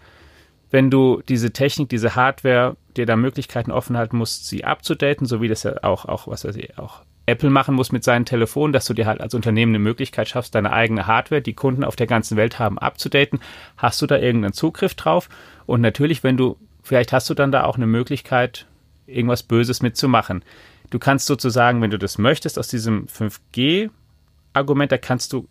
[0.71, 5.41] Wenn du diese Technik, diese Hardware, dir da Möglichkeiten offen halten musst, sie abzudaten, so
[5.41, 8.73] wie das ja auch, auch, was weiß ich, auch Apple machen muss mit seinen Telefonen,
[8.73, 11.95] dass du dir halt als Unternehmen eine Möglichkeit schaffst, deine eigene Hardware, die Kunden auf
[11.95, 13.39] der ganzen Welt haben, abzudaten.
[13.77, 15.29] Hast du da irgendeinen Zugriff drauf?
[15.65, 18.65] Und natürlich, wenn du, vielleicht hast du dann da auch eine Möglichkeit,
[19.05, 20.43] irgendwas Böses mitzumachen.
[20.89, 25.47] Du kannst sozusagen, wenn du das möchtest, aus diesem 5G-Argument, da kannst du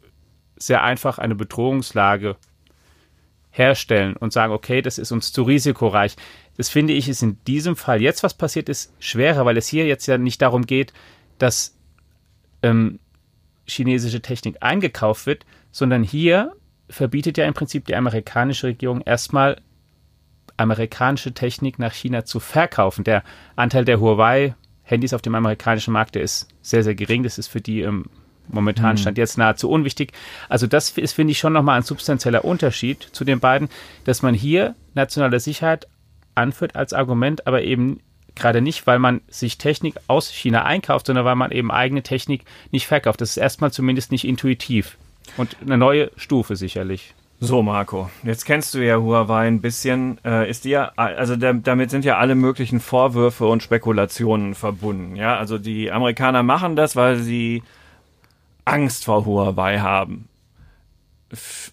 [0.56, 2.36] sehr einfach eine Bedrohungslage
[3.52, 6.16] herstellen und sagen, okay, das ist uns zu risikoreich.
[6.56, 9.86] Das finde ich ist in diesem Fall jetzt, was passiert ist, schwerer, weil es hier
[9.86, 10.92] jetzt ja nicht darum geht,
[11.38, 11.76] dass
[12.62, 12.98] ähm,
[13.66, 16.52] chinesische Technik eingekauft wird, sondern hier
[16.88, 19.60] verbietet ja im Prinzip die amerikanische Regierung erstmal
[20.56, 23.04] amerikanische Technik nach China zu verkaufen.
[23.04, 23.22] Der
[23.56, 27.22] Anteil der Huawei-Handys auf dem amerikanischen Markt, der ist sehr, sehr gering.
[27.22, 28.06] Das ist für die ähm,
[28.52, 28.96] momentan hm.
[28.98, 30.12] stand jetzt nahezu unwichtig.
[30.48, 33.68] Also das ist, finde ich, schon nochmal ein substanzieller Unterschied zu den beiden,
[34.04, 35.86] dass man hier nationale Sicherheit
[36.34, 38.00] anführt als Argument, aber eben
[38.34, 42.44] gerade nicht, weil man sich Technik aus China einkauft, sondern weil man eben eigene Technik
[42.70, 43.20] nicht verkauft.
[43.20, 44.96] Das ist erstmal zumindest nicht intuitiv.
[45.36, 47.14] Und eine neue Stufe sicherlich.
[47.44, 50.18] So, Marco, jetzt kennst du ja Huawei ein bisschen.
[50.24, 55.16] Äh, ist dir, also der, damit sind ja alle möglichen Vorwürfe und Spekulationen verbunden.
[55.16, 57.64] Ja, also die Amerikaner machen das, weil sie
[58.64, 60.28] Angst vor Huawei haben.
[61.30, 61.72] F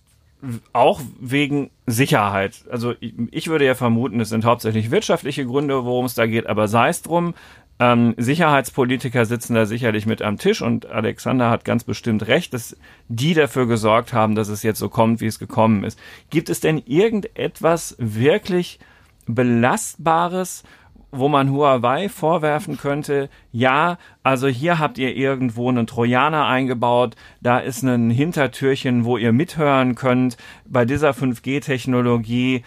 [0.72, 2.64] auch wegen Sicherheit.
[2.72, 6.70] Also ich würde ja vermuten, es sind hauptsächlich wirtschaftliche Gründe, worum es da geht, aber
[6.70, 7.34] sei es drum.
[7.82, 12.76] Ähm, Sicherheitspolitiker sitzen da sicherlich mit am Tisch und Alexander hat ganz bestimmt recht, dass
[13.08, 16.00] die dafür gesorgt haben, dass es jetzt so kommt, wie es gekommen ist.
[16.30, 18.80] Gibt es denn irgendetwas wirklich
[19.28, 20.64] Belastbares,
[21.12, 27.60] wo man Huawei vorwerfen könnte, ja, also hier habt ihr irgendwo einen Trojaner eingebaut, da
[27.60, 30.38] ist ein Hintertürchen, wo ihr mithören könnt.
[30.66, 32.64] Bei dieser 5G-Technologie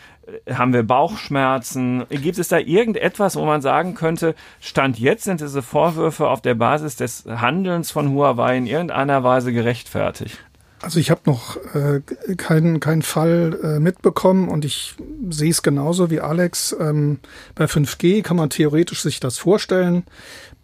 [0.46, 2.04] äh, haben wir Bauchschmerzen.
[2.10, 6.54] Gibt es da irgendetwas, wo man sagen könnte, Stand jetzt sind diese Vorwürfe auf der
[6.54, 10.38] Basis des Handelns von Huawei in irgendeiner Weise gerechtfertigt?
[10.82, 12.00] Also ich habe noch äh,
[12.36, 14.96] keinen, keinen Fall äh, mitbekommen und ich
[15.30, 16.76] sehe es genauso wie Alex.
[16.78, 17.20] Ähm,
[17.54, 20.02] bei 5G kann man theoretisch sich das vorstellen.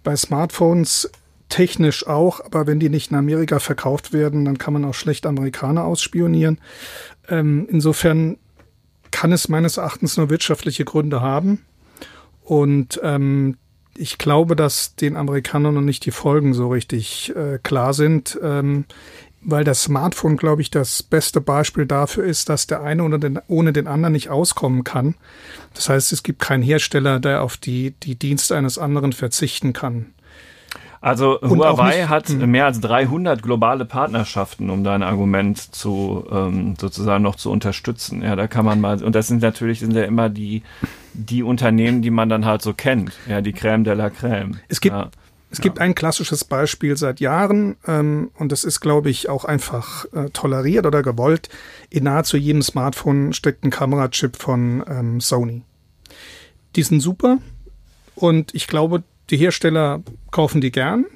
[0.03, 1.11] Bei Smartphones
[1.49, 5.25] technisch auch, aber wenn die nicht in Amerika verkauft werden, dann kann man auch schlecht
[5.25, 6.59] Amerikaner ausspionieren.
[7.29, 8.39] Ähm, insofern
[9.13, 11.65] kann es meines Erachtens nur wirtschaftliche Gründe haben.
[12.43, 13.57] Und ähm,
[13.97, 18.39] ich glaube, dass den Amerikanern noch nicht die Folgen so richtig äh, klar sind.
[18.43, 18.85] Ähm,
[19.41, 23.39] weil das Smartphone, glaube ich, das beste Beispiel dafür ist, dass der eine ohne den,
[23.49, 25.15] ohne den anderen nicht auskommen kann.
[25.75, 30.07] Das heißt, es gibt keinen Hersteller, der auf die, die Dienste eines anderen verzichten kann.
[31.01, 32.51] Also Und Huawei nicht, hat hm.
[32.51, 38.23] mehr als 300 globale Partnerschaften, um dein Argument zu ähm, sozusagen noch zu unterstützen.
[38.23, 40.63] Ja, da kann man mal und das sind natürlich sind ja immer die
[41.15, 43.13] die Unternehmen, die man dann halt so kennt.
[43.29, 44.57] Ja, die Crème de la Crème.
[44.69, 45.09] Es gibt ja.
[45.51, 50.05] Es gibt ein klassisches Beispiel seit Jahren ähm, und das ist, glaube ich, auch einfach
[50.13, 51.49] äh, toleriert oder gewollt.
[51.89, 55.63] In nahezu jedem Smartphone steckt ein Kamerachip von ähm, Sony.
[56.77, 57.39] Die sind super
[58.15, 61.07] und ich glaube, die Hersteller kaufen die gern,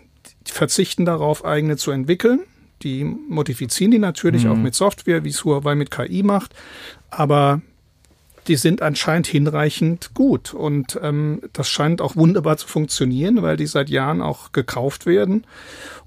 [0.47, 2.41] die verzichten darauf, eigene zu entwickeln.
[2.83, 4.53] Die modifizieren die natürlich mhm.
[4.53, 6.55] auch mit Software, wie es Huawei mit KI macht.
[7.11, 7.61] Aber
[8.49, 10.55] die sind anscheinend hinreichend gut.
[10.55, 15.47] Und ähm, das scheint auch wunderbar zu funktionieren, weil die seit Jahren auch gekauft werden.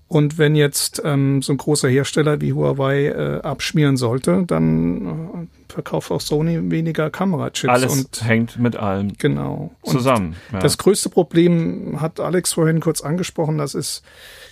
[0.08, 5.74] Und wenn jetzt ähm, so ein großer Hersteller wie Huawei äh, abschmieren sollte, dann äh,
[5.74, 7.70] verkauft auch Sony weniger Kamerachips.
[7.70, 9.72] Alles und, hängt mit allem genau.
[9.84, 10.36] zusammen.
[10.54, 10.60] Ja.
[10.60, 14.04] Das größte Problem hat Alex vorhin kurz angesprochen, das ist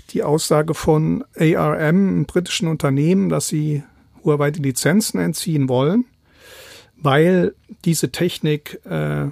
[0.10, 3.84] die Aussage von ARM, einem britischen Unternehmen, dass sie
[4.24, 6.06] Huawei die Lizenzen entziehen wollen
[7.03, 7.53] weil
[7.85, 9.27] diese Technik äh,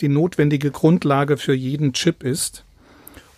[0.00, 2.64] die notwendige Grundlage für jeden Chip ist.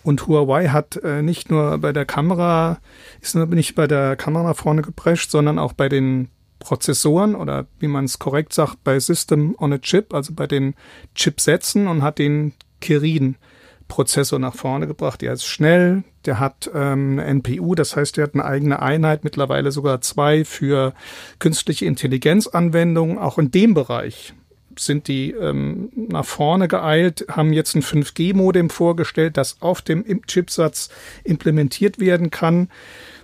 [0.03, 2.79] Und Huawei hat äh, nicht nur bei der Kamera,
[3.21, 7.87] ist nur nicht bei der Kamera vorne geprescht, sondern auch bei den Prozessoren oder wie
[7.87, 10.75] man es korrekt sagt, bei System on a Chip, also bei den
[11.15, 13.35] Chipsätzen und hat den Kirin
[13.87, 15.21] Prozessor nach vorne gebracht.
[15.21, 19.23] Der ist schnell, der hat ähm, eine NPU, das heißt, der hat eine eigene Einheit,
[19.23, 20.93] mittlerweile sogar zwei für
[21.39, 23.17] künstliche Intelligenzanwendungen.
[23.17, 24.33] Auch in dem Bereich
[24.77, 30.89] sind die ähm, nach vorne geeilt, haben jetzt ein 5G-Modem vorgestellt, das auf dem Chipsatz
[31.23, 32.69] implementiert werden kann,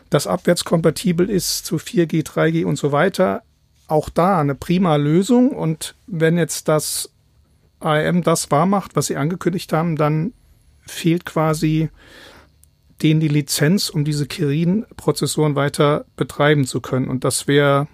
[0.09, 3.43] das abwärtskompatibel ist zu 4G, 3G und so weiter.
[3.87, 5.49] Auch da eine prima Lösung.
[5.49, 7.09] Und wenn jetzt das
[7.79, 10.33] ARM das wahr macht, was sie angekündigt haben, dann
[10.85, 11.89] fehlt quasi
[13.03, 17.09] denen die Lizenz, um diese Kirin-Prozessoren weiter betreiben zu können.
[17.09, 17.87] Und das wäre.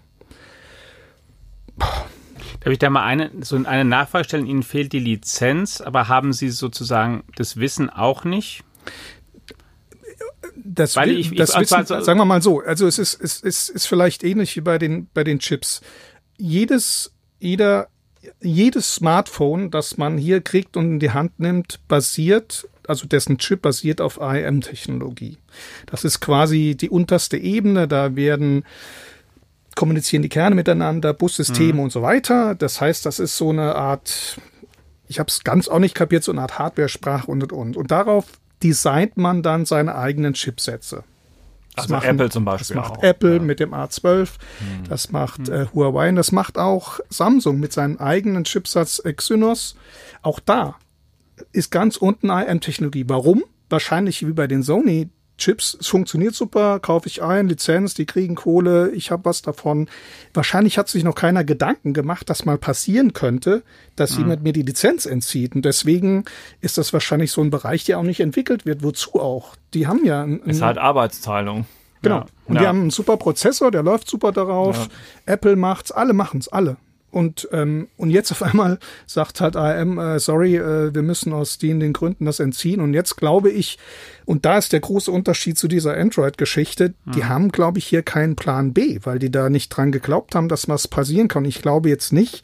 [2.60, 4.46] Darf ich da mal eine, so eine Nachfrage stellen?
[4.46, 8.64] Ihnen fehlt die Lizenz, aber haben Sie sozusagen das Wissen auch nicht?
[10.56, 13.40] Das, Weil ich, das ich, Wissen, so sagen wir mal so, also es ist, es
[13.42, 15.82] ist, ist vielleicht ähnlich wie bei den, bei den Chips.
[16.38, 17.88] Jedes, jeder,
[18.42, 23.62] jedes Smartphone, das man hier kriegt und in die Hand nimmt, basiert also dessen Chip
[23.62, 25.38] basiert auf ARM-Technologie.
[25.86, 28.66] Das ist quasi die unterste Ebene, da werden
[29.76, 31.80] kommunizieren die Kerne miteinander, Bussysteme mhm.
[31.80, 32.56] und so weiter.
[32.56, 34.42] Das heißt, das ist so eine Art,
[35.08, 37.78] ich habe es ganz auch nicht kapiert, so eine Art Hardware-Sprache und und und.
[37.78, 38.26] Und darauf
[38.62, 41.04] designt man dann seine eigenen Chipsätze.
[41.76, 42.76] Das also machen, Apple zum Beispiel.
[42.76, 43.04] Das macht auch.
[43.04, 43.42] Apple ja.
[43.42, 44.90] mit dem A12, hm.
[44.90, 45.54] das macht hm.
[45.54, 49.76] äh, Huawei und das macht auch Samsung mit seinem eigenen Chipsatz Exynos.
[50.24, 50.76] Auch da
[51.52, 53.06] ist ganz unten ARM-Technologie.
[53.08, 53.44] Warum?
[53.70, 58.36] Wahrscheinlich wie bei den Sony Chips, es funktioniert super, kaufe ich ein, Lizenz, die kriegen
[58.36, 59.90] Kohle, ich habe was davon.
[60.34, 63.64] Wahrscheinlich hat sich noch keiner Gedanken gemacht, dass mal passieren könnte,
[63.96, 64.20] dass mhm.
[64.20, 65.56] jemand mir die Lizenz entzieht.
[65.56, 66.26] Und deswegen
[66.62, 68.84] ist das wahrscheinlich so ein Bereich, der auch nicht entwickelt wird.
[68.84, 69.56] Wozu auch?
[69.74, 70.24] Die haben ja.
[70.24, 71.66] Ein, ist halt Arbeitsteilung.
[72.02, 72.18] Genau.
[72.18, 72.26] Ja.
[72.46, 72.62] Und ja.
[72.62, 74.90] die haben einen super Prozessor, der läuft super darauf.
[75.26, 75.34] Ja.
[75.34, 76.78] Apple macht's, alle machen's, alle.
[77.12, 81.58] Und, ähm, und jetzt auf einmal sagt halt AM, äh, sorry, äh, wir müssen aus
[81.58, 82.82] den, den Gründen das entziehen.
[82.82, 83.78] Und jetzt glaube ich,
[84.26, 87.12] und da ist der große Unterschied zu dieser Android-Geschichte, mhm.
[87.12, 90.50] die haben, glaube ich, hier keinen Plan B, weil die da nicht dran geglaubt haben,
[90.50, 91.46] dass was passieren kann.
[91.46, 92.44] Ich glaube jetzt nicht,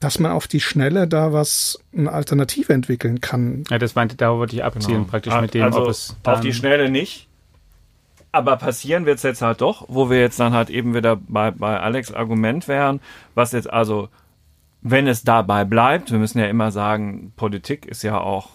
[0.00, 3.62] dass man auf die Schnelle da was, eine Alternative entwickeln kann.
[3.70, 5.04] Ja, das meinte, da wollte ich abziehen, genau.
[5.04, 6.16] praktisch mit dem, also ob es.
[6.24, 7.28] Auf die Schnelle nicht.
[8.32, 11.50] Aber passieren wird es jetzt halt doch, wo wir jetzt dann halt eben wieder bei,
[11.50, 13.00] bei Alex Argument wären,
[13.34, 14.08] was jetzt also,
[14.80, 18.48] wenn es dabei bleibt, wir müssen ja immer sagen, Politik ist ja auch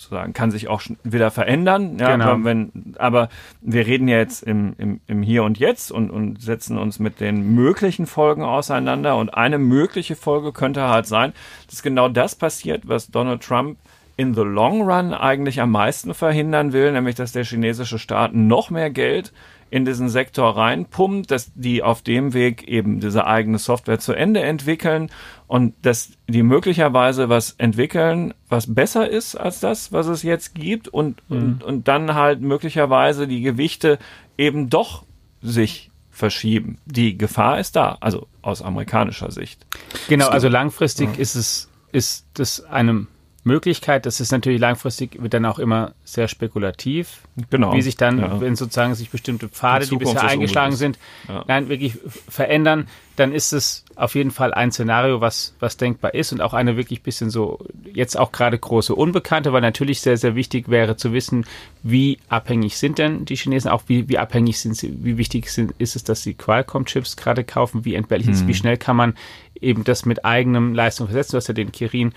[0.00, 1.98] sozusagen, kann sich auch wieder verändern.
[1.98, 2.24] Ja, genau.
[2.30, 3.28] aber, wenn, aber
[3.60, 7.20] wir reden ja jetzt im, im, im Hier und Jetzt und, und setzen uns mit
[7.20, 9.16] den möglichen Folgen auseinander.
[9.16, 11.32] Und eine mögliche Folge könnte halt sein,
[11.68, 13.78] dass genau das passiert, was Donald Trump
[14.20, 18.68] in the long run eigentlich am meisten verhindern will, nämlich dass der chinesische Staat noch
[18.68, 19.32] mehr Geld
[19.70, 24.42] in diesen Sektor reinpumpt, dass die auf dem Weg eben diese eigene Software zu Ende
[24.42, 25.10] entwickeln
[25.46, 30.88] und dass die möglicherweise was entwickeln, was besser ist als das, was es jetzt gibt
[30.88, 31.36] und, mhm.
[31.36, 33.98] und, und dann halt möglicherweise die Gewichte
[34.36, 35.04] eben doch
[35.40, 36.76] sich verschieben.
[36.84, 39.64] Die Gefahr ist da, also aus amerikanischer Sicht.
[40.10, 41.22] Genau, also langfristig ja.
[41.22, 43.08] ist es, ist das einem
[43.42, 44.04] Möglichkeit.
[44.04, 47.22] Das ist natürlich langfristig, wird dann auch immer sehr spekulativ.
[47.48, 47.72] Genau.
[47.72, 48.40] Wie sich dann, ja.
[48.40, 51.44] wenn sozusagen sich bestimmte Pfade, die, bisher eingeschlagen sind, ja.
[51.48, 51.98] nein, wirklich
[52.28, 56.52] verändern, dann ist es auf jeden Fall ein Szenario, was, was denkbar ist und auch
[56.52, 57.58] eine wirklich bisschen so,
[57.92, 61.46] jetzt auch gerade große Unbekannte, weil natürlich sehr, sehr wichtig wäre zu wissen,
[61.82, 65.72] wie abhängig sind denn die Chinesen, auch wie, wie abhängig sind sie, wie wichtig sind,
[65.78, 68.32] ist es, dass sie Qualcomm-Chips gerade kaufen, wie entbehrlich mhm.
[68.32, 69.14] ist, wie schnell kann man
[69.60, 71.32] eben das mit eigenem Leistung versetzen.
[71.32, 72.12] Du hast ja den Kirin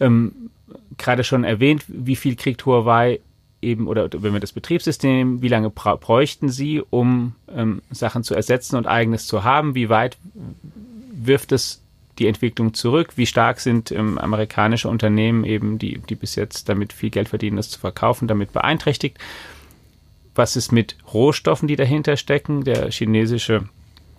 [0.00, 0.50] ähm,
[0.98, 3.20] gerade schon erwähnt, wie viel kriegt Huawei
[3.60, 8.76] eben, oder wenn wir das Betriebssystem, wie lange bräuchten sie, um ähm, Sachen zu ersetzen
[8.76, 9.74] und eigenes zu haben?
[9.74, 10.18] Wie weit
[11.12, 11.82] wirft es
[12.18, 13.14] die Entwicklung zurück?
[13.16, 17.56] Wie stark sind ähm, amerikanische Unternehmen eben, die, die bis jetzt damit viel Geld verdienen,
[17.56, 19.18] das zu verkaufen, damit beeinträchtigt?
[20.34, 22.64] Was ist mit Rohstoffen, die dahinter stecken?
[22.64, 23.68] Der chinesische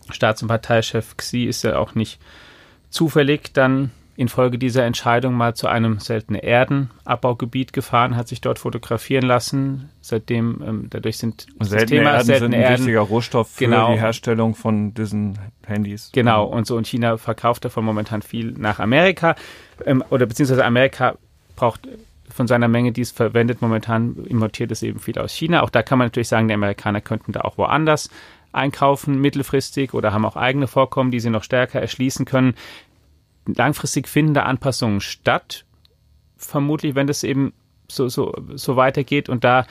[0.09, 2.19] Staats- und Parteichef Xi ist ja auch nicht
[2.89, 9.25] zufällig dann infolge dieser Entscheidung mal zu einem seltenen Erdenabbaugebiet gefahren, hat sich dort fotografieren
[9.25, 9.89] lassen.
[10.01, 13.93] Seitdem, ähm, dadurch sind seltene Thema Erden seltene sind ein Erden, wichtiger Rohstoff für genau,
[13.93, 16.11] die Herstellung von diesen Handys.
[16.13, 19.35] Genau, und so und China verkauft davon momentan viel nach Amerika
[19.85, 21.15] ähm, oder beziehungsweise Amerika
[21.55, 21.87] braucht
[22.29, 25.61] von seiner Menge, die es verwendet, momentan importiert es eben viel aus China.
[25.61, 28.09] Auch da kann man natürlich sagen, die Amerikaner könnten da auch woanders
[28.51, 32.55] einkaufen mittelfristig oder haben auch eigene Vorkommen, die sie noch stärker erschließen können
[33.45, 35.65] langfristig finden da Anpassungen statt,
[36.35, 37.53] vermutlich, wenn das eben
[37.87, 39.29] so, so, so weitergeht.
[39.29, 39.65] Und da,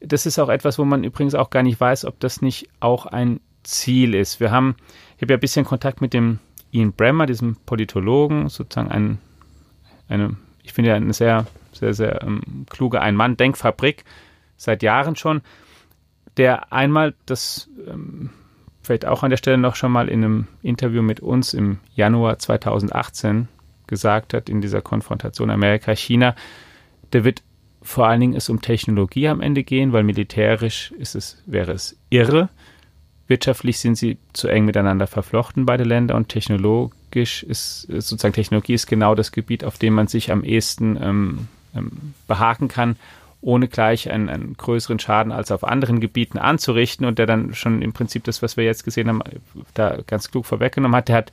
[0.00, 3.06] das ist auch etwas, wo man übrigens auch gar nicht weiß, ob das nicht auch
[3.06, 4.40] ein Ziel ist.
[4.40, 4.76] Wir haben,
[5.16, 6.38] ich habe ja ein bisschen Kontakt mit dem
[6.70, 9.18] Ian Bremmer, diesem Politologen, sozusagen ein,
[10.08, 14.04] eine, ich finde ja eine sehr, sehr, sehr ähm, kluge Ein-Mann-Denkfabrik
[14.56, 15.42] seit Jahren schon,
[16.36, 18.30] der einmal das ähm,
[18.88, 22.38] vielleicht auch an der Stelle noch schon mal in einem Interview mit uns im Januar
[22.38, 23.46] 2018
[23.86, 26.34] gesagt hat, in dieser Konfrontation Amerika-China,
[27.10, 27.42] da wird
[27.82, 31.98] vor allen Dingen es um Technologie am Ende gehen, weil militärisch ist es, wäre es
[32.08, 32.48] irre.
[33.26, 38.86] Wirtschaftlich sind sie zu eng miteinander verflochten, beide Länder, und technologisch ist sozusagen Technologie ist
[38.86, 42.96] genau das Gebiet, auf dem man sich am ehesten ähm, ähm, behaken kann
[43.40, 47.82] ohne gleich einen, einen, größeren Schaden als auf anderen Gebieten anzurichten und der dann schon
[47.82, 49.22] im Prinzip das, was wir jetzt gesehen haben,
[49.74, 51.08] da ganz klug vorweggenommen hat.
[51.08, 51.32] Der hat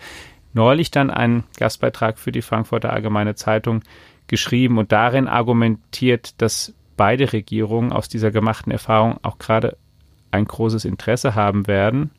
[0.53, 3.81] neulich dann einen Gastbeitrag für die Frankfurter Allgemeine Zeitung
[4.27, 9.77] geschrieben und darin argumentiert, dass beide Regierungen aus dieser gemachten Erfahrung auch gerade
[10.31, 12.11] ein großes Interesse haben werden,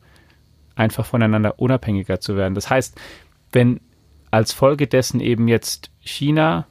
[0.75, 2.55] einfach voneinander unabhängiger zu werden.
[2.55, 2.99] Das heißt,
[3.51, 3.79] wenn
[4.31, 6.67] als Folge dessen eben jetzt China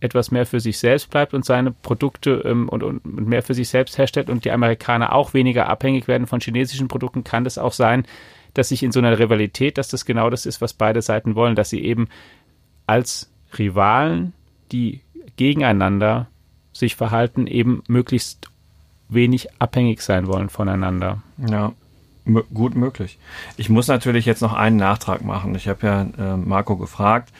[0.00, 3.68] etwas mehr für sich selbst bleibt und seine Produkte ähm, und, und, mehr für sich
[3.68, 7.72] selbst herstellt und die Amerikaner auch weniger abhängig werden von chinesischen Produkten, kann das auch
[7.72, 8.04] sein,
[8.54, 11.54] dass sich in so einer Rivalität, dass das genau das ist, was beide Seiten wollen,
[11.54, 12.08] dass sie eben
[12.86, 14.32] als Rivalen,
[14.72, 15.00] die
[15.36, 16.28] gegeneinander
[16.72, 18.48] sich verhalten, eben möglichst
[19.08, 21.22] wenig abhängig sein wollen voneinander.
[21.38, 21.72] Ja,
[22.54, 23.18] gut möglich.
[23.56, 25.54] Ich muss natürlich jetzt noch einen Nachtrag machen.
[25.54, 27.32] Ich habe ja äh, Marco gefragt,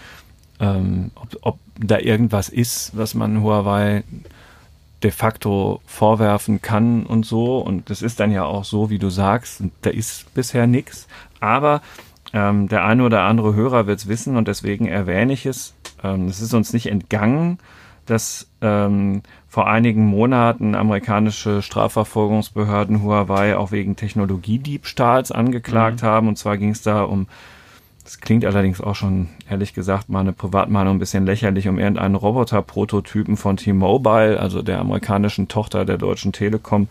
[0.60, 4.04] ähm, ob, ob da irgendwas ist, was man Huawei
[5.02, 7.58] de facto vorwerfen kann und so.
[7.58, 11.08] Und das ist dann ja auch so, wie du sagst, da ist bisher nichts.
[11.40, 11.80] Aber
[12.32, 15.74] ähm, der eine oder andere Hörer wird es wissen und deswegen erwähne ich es.
[16.04, 17.58] Ähm, es ist uns nicht entgangen,
[18.06, 26.06] dass ähm, vor einigen Monaten amerikanische Strafverfolgungsbehörden Huawei auch wegen Technologiediebstahls angeklagt mhm.
[26.06, 26.28] haben.
[26.28, 27.26] Und zwar ging es da um
[28.10, 33.36] das klingt allerdings auch schon, ehrlich gesagt, meine Privatmeinung ein bisschen lächerlich, um irgendeinen Roboter-Prototypen
[33.36, 36.88] von T-Mobile, also der amerikanischen Tochter der Deutschen Telekom,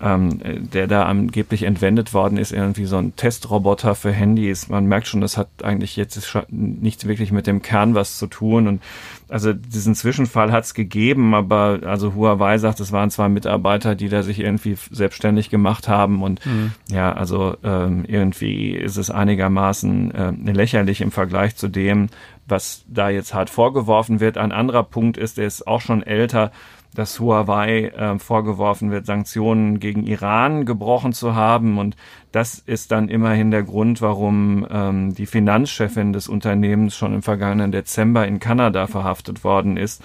[0.00, 4.68] ähm, der da angeblich entwendet worden ist, irgendwie so ein Testroboter für Handys.
[4.68, 8.68] Man merkt schon, das hat eigentlich jetzt nichts wirklich mit dem Kern was zu tun.
[8.68, 8.82] Und
[9.28, 14.08] also diesen Zwischenfall hat es gegeben, aber also Huawei sagt, es waren zwei Mitarbeiter, die
[14.08, 16.22] da sich irgendwie selbstständig gemacht haben.
[16.22, 16.72] Und mhm.
[16.90, 22.08] ja, also ähm, irgendwie ist es einigermaßen äh, lächerlich im Vergleich zu dem,
[22.46, 24.38] was da jetzt hart vorgeworfen wird.
[24.38, 26.52] Ein anderer Punkt ist, der ist auch schon älter,
[26.96, 31.76] dass Huawei äh, vorgeworfen wird, Sanktionen gegen Iran gebrochen zu haben.
[31.76, 31.94] Und
[32.32, 37.70] das ist dann immerhin der Grund, warum ähm, die Finanzchefin des Unternehmens schon im vergangenen
[37.70, 40.02] Dezember in Kanada verhaftet worden ist.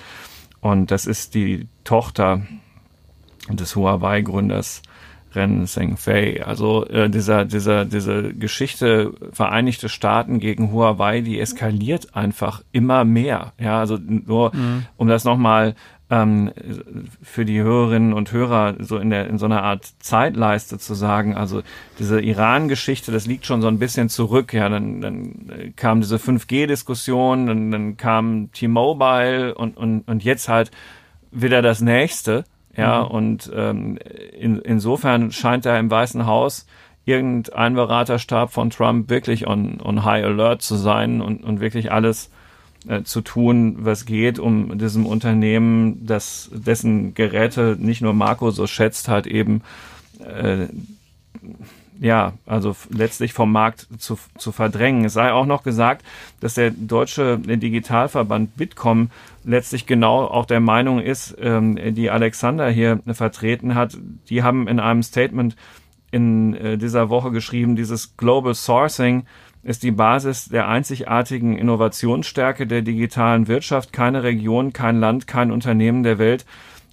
[0.59, 2.41] Und das ist die Tochter
[3.49, 4.81] des Huawei-Gründers
[5.33, 6.43] Ren Fei.
[6.45, 13.53] Also äh, dieser, dieser, diese Geschichte Vereinigte Staaten gegen Huawei, die eskaliert einfach immer mehr.
[13.57, 14.85] Ja, also nur mhm.
[14.97, 15.75] um das nochmal
[16.12, 16.51] ähm,
[17.24, 21.36] für die Hörerinnen und Hörer so in der in so einer Art Zeitleiste zu sagen,
[21.36, 21.62] also
[21.97, 24.53] diese Iran-Geschichte, das liegt schon so ein bisschen zurück.
[24.53, 30.70] Ja, dann, dann kam diese 5G-Diskussion, dann, dann kam T-Mobile und, und, und jetzt halt
[31.32, 32.43] wieder das nächste.
[32.76, 33.07] Ja, mhm.
[33.12, 33.97] und ähm,
[34.38, 36.66] in, insofern scheint da im Weißen Haus
[37.05, 42.32] irgendein Beraterstab von Trump wirklich on, on High Alert zu sein und, und wirklich alles
[42.88, 48.67] äh, zu tun, was geht, um diesem Unternehmen, das dessen Geräte nicht nur Marco so
[48.67, 49.61] schätzt, hat eben
[50.19, 50.67] äh,
[52.01, 55.05] ja, also letztlich vom Markt zu, zu verdrängen.
[55.05, 56.03] Es sei auch noch gesagt,
[56.39, 59.11] dass der deutsche Digitalverband Bitkom
[59.43, 63.95] letztlich genau auch der Meinung ist, ähm, die Alexander hier vertreten hat.
[64.29, 65.55] Die haben in einem Statement
[66.09, 69.27] in äh, dieser Woche geschrieben, dieses Global Sourcing
[69.64, 73.93] ist die Basis der einzigartigen Innovationsstärke der digitalen Wirtschaft.
[73.93, 76.45] Keine Region, kein Land, kein Unternehmen der Welt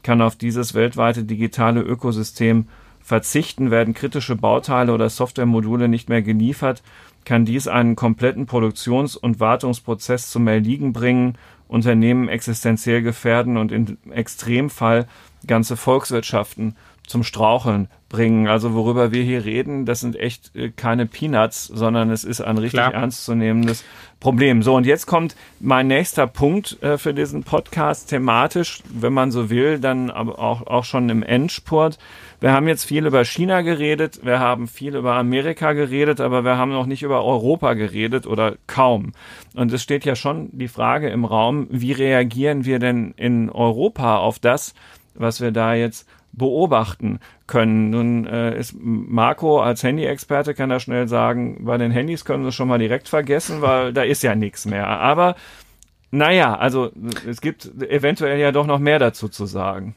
[0.02, 2.66] kann auf dieses weltweite digitale Ökosystem
[3.00, 3.70] verzichten.
[3.70, 6.82] Werden kritische Bauteile oder Softwaremodule nicht mehr geliefert,
[7.24, 11.36] kann dies einen kompletten Produktions- und Wartungsprozess zum Erliegen bringen,
[11.68, 15.06] Unternehmen existenziell gefährden und im Extremfall
[15.46, 18.48] ganze Volkswirtschaften zum Straucheln bringen.
[18.48, 22.58] Also worüber wir hier reden, das sind echt äh, keine Peanuts, sondern es ist ein
[22.58, 22.94] richtig Klar.
[22.94, 23.84] ernstzunehmendes
[24.20, 24.62] Problem.
[24.62, 29.50] So, und jetzt kommt mein nächster Punkt äh, für diesen Podcast thematisch, wenn man so
[29.50, 31.98] will, dann aber auch, auch schon im Endspurt.
[32.40, 36.56] Wir haben jetzt viel über China geredet, wir haben viel über Amerika geredet, aber wir
[36.56, 39.12] haben noch nicht über Europa geredet oder kaum.
[39.54, 44.18] Und es steht ja schon die Frage im Raum, wie reagieren wir denn in Europa
[44.18, 44.74] auf das,
[45.14, 46.08] was wir da jetzt
[46.38, 47.90] beobachten können.
[47.90, 52.52] Nun äh, ist Marco als Handy-Experte kann er schnell sagen, bei den Handys können wir
[52.52, 54.86] schon mal direkt vergessen, weil da ist ja nichts mehr.
[54.86, 55.36] Aber
[56.10, 56.90] naja, also
[57.26, 59.94] es gibt eventuell ja doch noch mehr dazu zu sagen.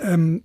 [0.00, 0.42] Ähm,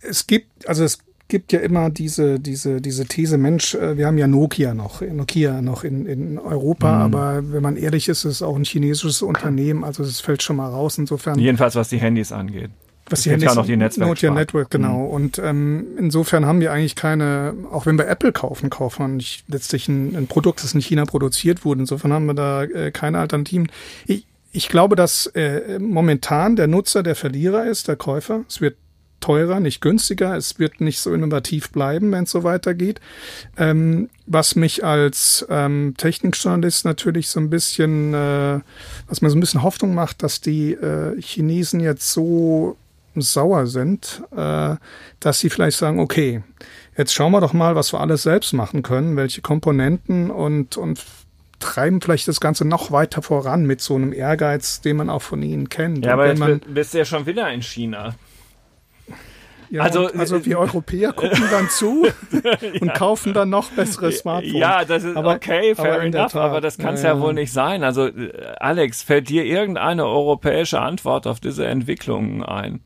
[0.00, 4.18] es gibt, also es gibt ja immer diese, diese, diese These, Mensch, äh, wir haben
[4.18, 7.02] ja Nokia noch, Nokia noch in, in Europa, mhm.
[7.02, 10.56] aber wenn man ehrlich ist, ist es auch ein chinesisches Unternehmen, also es fällt schon
[10.56, 10.98] mal raus.
[10.98, 11.38] Insofern.
[11.38, 12.70] Jedenfalls, was die Handys angeht
[13.08, 14.98] was die Handys, ja noch die Netzwerk Nokia Network, genau.
[14.98, 15.10] Mhm.
[15.10, 19.44] Und ähm, insofern haben wir eigentlich keine, auch wenn wir Apple kaufen, kaufen wir nicht
[19.48, 21.80] letztlich ein, ein Produkt, das in China produziert wurde.
[21.80, 23.70] Insofern haben wir da äh, keine Alternativen.
[24.06, 28.44] Ich, ich glaube, dass äh, momentan der Nutzer der Verlierer ist, der Käufer.
[28.48, 28.76] Es wird
[29.20, 30.36] teurer, nicht günstiger.
[30.36, 33.00] Es wird nicht so innovativ bleiben, wenn es so weitergeht.
[33.56, 38.60] Ähm, was mich als ähm, Technikjournalist natürlich so ein bisschen, äh,
[39.08, 42.76] was mir so ein bisschen Hoffnung macht, dass die äh, Chinesen jetzt so
[43.20, 44.76] sauer sind, äh,
[45.20, 46.42] dass sie vielleicht sagen, okay,
[46.96, 51.04] jetzt schauen wir doch mal, was wir alles selbst machen können, welche Komponenten und, und
[51.58, 55.42] treiben vielleicht das Ganze noch weiter voran mit so einem Ehrgeiz, den man auch von
[55.42, 56.04] ihnen kennt.
[56.04, 58.14] Ja, aber jetzt bist du ja schon wieder in China.
[59.70, 62.06] Ja, also, also wir Europäer gucken dann zu
[62.80, 62.92] und ja.
[62.92, 64.60] kaufen dann noch bessere Smartphones.
[64.60, 67.34] Ja, das ist aber, okay, fair aber enough, aber das kann es ja, ja, wohl
[67.34, 67.82] nicht sein.
[67.82, 68.08] Also
[68.58, 72.80] Alex, fällt dir irgendeine europäische Antwort auf diese Entwicklungen ein?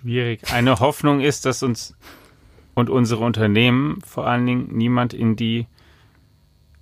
[0.00, 0.40] Schwierig.
[0.52, 1.96] Eine Hoffnung ist, dass uns
[2.74, 5.66] und unsere Unternehmen vor allen Dingen niemand in die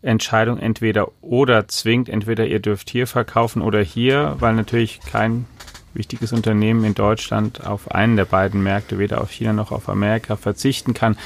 [0.02, 5.46] Entscheidung entweder oder zwingt, entweder ihr dürft hier verkaufen oder hier, weil natürlich kein
[5.94, 10.36] wichtiges Unternehmen in Deutschland auf einen der beiden Märkte, weder auf China noch auf Amerika,
[10.36, 11.16] verzichten kann.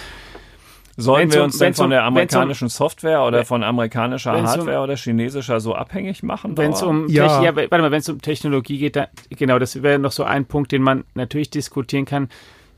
[1.00, 4.78] Sollen wenn's wir uns um, denn von der amerikanischen um, Software oder von amerikanischer Hardware
[4.78, 6.56] um, oder chinesischer so abhängig machen?
[6.56, 7.42] Wenn es um, ja.
[7.42, 7.56] ja.
[7.56, 10.72] warte mal, wenn es um Technologie geht, dann, genau, das wäre noch so ein Punkt,
[10.72, 12.28] den man natürlich diskutieren kann.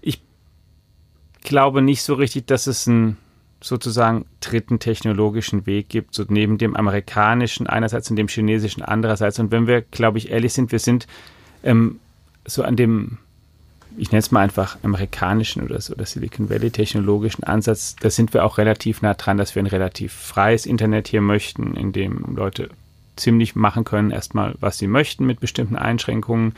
[0.01, 0.23] Ich
[1.43, 3.17] glaube nicht so richtig, dass es einen
[3.61, 9.39] sozusagen dritten technologischen Weg gibt, so neben dem amerikanischen einerseits und dem chinesischen andererseits.
[9.39, 11.07] Und wenn wir, glaube ich, ehrlich sind, wir sind
[11.63, 12.01] ähm,
[12.45, 13.19] so an dem
[13.97, 18.45] ich nenne es mal einfach amerikanischen oder, oder Silicon Valley technologischen Ansatz, da sind wir
[18.45, 22.71] auch relativ nah dran, dass wir ein relativ freies Internet hier möchten, in dem Leute
[23.17, 26.55] ziemlich machen können, erstmal, was sie möchten mit bestimmten Einschränkungen.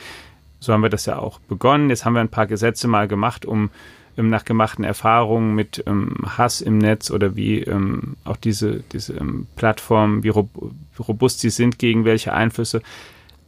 [0.61, 1.91] So haben wir das ja auch begonnen.
[1.91, 3.71] Jetzt haben wir ein paar Gesetze mal gemacht, um
[4.17, 9.15] ähm, nach gemachten Erfahrungen mit ähm, Hass im Netz oder wie ähm, auch diese, diese
[9.15, 10.31] ähm, Plattformen, wie
[10.99, 12.83] robust sie sind, gegen welche Einflüsse.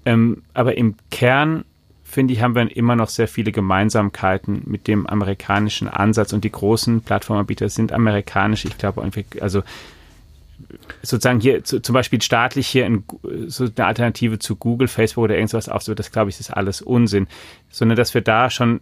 [0.04, 1.64] Ähm, aber im Kern
[2.16, 6.50] finde ich, haben wir immer noch sehr viele Gemeinsamkeiten mit dem amerikanischen Ansatz und die
[6.50, 8.64] großen Plattformanbieter sind amerikanisch.
[8.64, 9.06] Ich glaube,
[9.40, 9.62] also
[11.02, 13.04] sozusagen hier zum Beispiel staatlich hier in,
[13.48, 17.26] so eine Alternative zu Google, Facebook oder irgendwas aufzubauen, das glaube ich ist alles Unsinn,
[17.68, 18.80] sondern dass wir da schon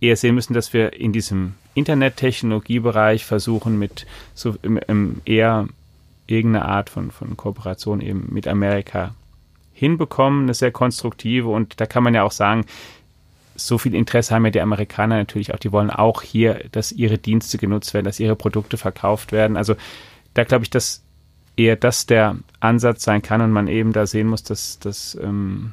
[0.00, 4.04] eher sehen müssen, dass wir in diesem Internettechnologiebereich versuchen, mit
[4.34, 5.68] so im, im eher
[6.26, 9.14] irgendeine Art von, von Kooperation eben mit Amerika
[9.74, 11.48] hinbekommen, eine sehr konstruktive.
[11.48, 12.64] Und da kann man ja auch sagen,
[13.56, 15.58] so viel Interesse haben ja die Amerikaner natürlich auch.
[15.58, 19.56] Die wollen auch hier, dass ihre Dienste genutzt werden, dass ihre Produkte verkauft werden.
[19.56, 19.76] Also
[20.32, 21.02] da glaube ich, dass
[21.56, 25.72] eher das der Ansatz sein kann und man eben da sehen muss, dass, dass ähm,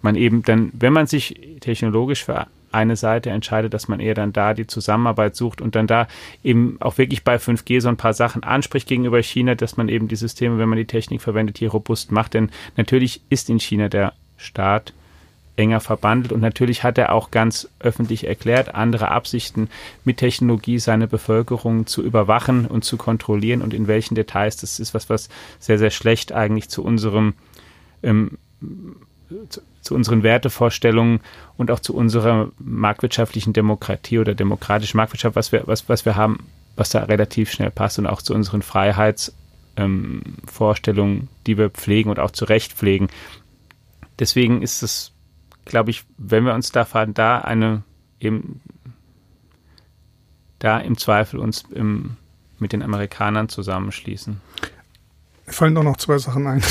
[0.00, 4.32] man eben dann, wenn man sich technologisch für eine Seite entscheidet, dass man eher dann
[4.32, 6.08] da die Zusammenarbeit sucht und dann da
[6.42, 10.08] eben auch wirklich bei 5G so ein paar Sachen anspricht gegenüber China, dass man eben
[10.08, 12.34] die Systeme, wenn man die Technik verwendet, hier robust macht.
[12.34, 14.92] Denn natürlich ist in China der Staat
[15.56, 19.68] enger verbandelt und natürlich hat er auch ganz öffentlich erklärt, andere Absichten
[20.04, 24.56] mit Technologie seine Bevölkerung zu überwachen und zu kontrollieren und in welchen Details.
[24.56, 27.34] Das ist was, was sehr, sehr schlecht eigentlich zu unserem
[28.02, 28.38] ähm,
[29.82, 31.20] zu unseren Wertevorstellungen
[31.56, 36.46] und auch zu unserer marktwirtschaftlichen Demokratie oder demokratischen Marktwirtschaft, was wir, was, was wir haben,
[36.76, 42.18] was da relativ schnell passt und auch zu unseren Freiheitsvorstellungen, ähm, die wir pflegen und
[42.18, 43.08] auch zu Recht pflegen.
[44.18, 45.12] Deswegen ist es,
[45.64, 47.82] glaube ich, wenn wir uns da fahren, da eine
[48.20, 48.60] eben
[50.60, 52.16] da im Zweifel uns im,
[52.60, 54.40] mit den Amerikanern zusammenschließen.
[55.48, 56.62] Fallen doch noch zwei Sachen ein.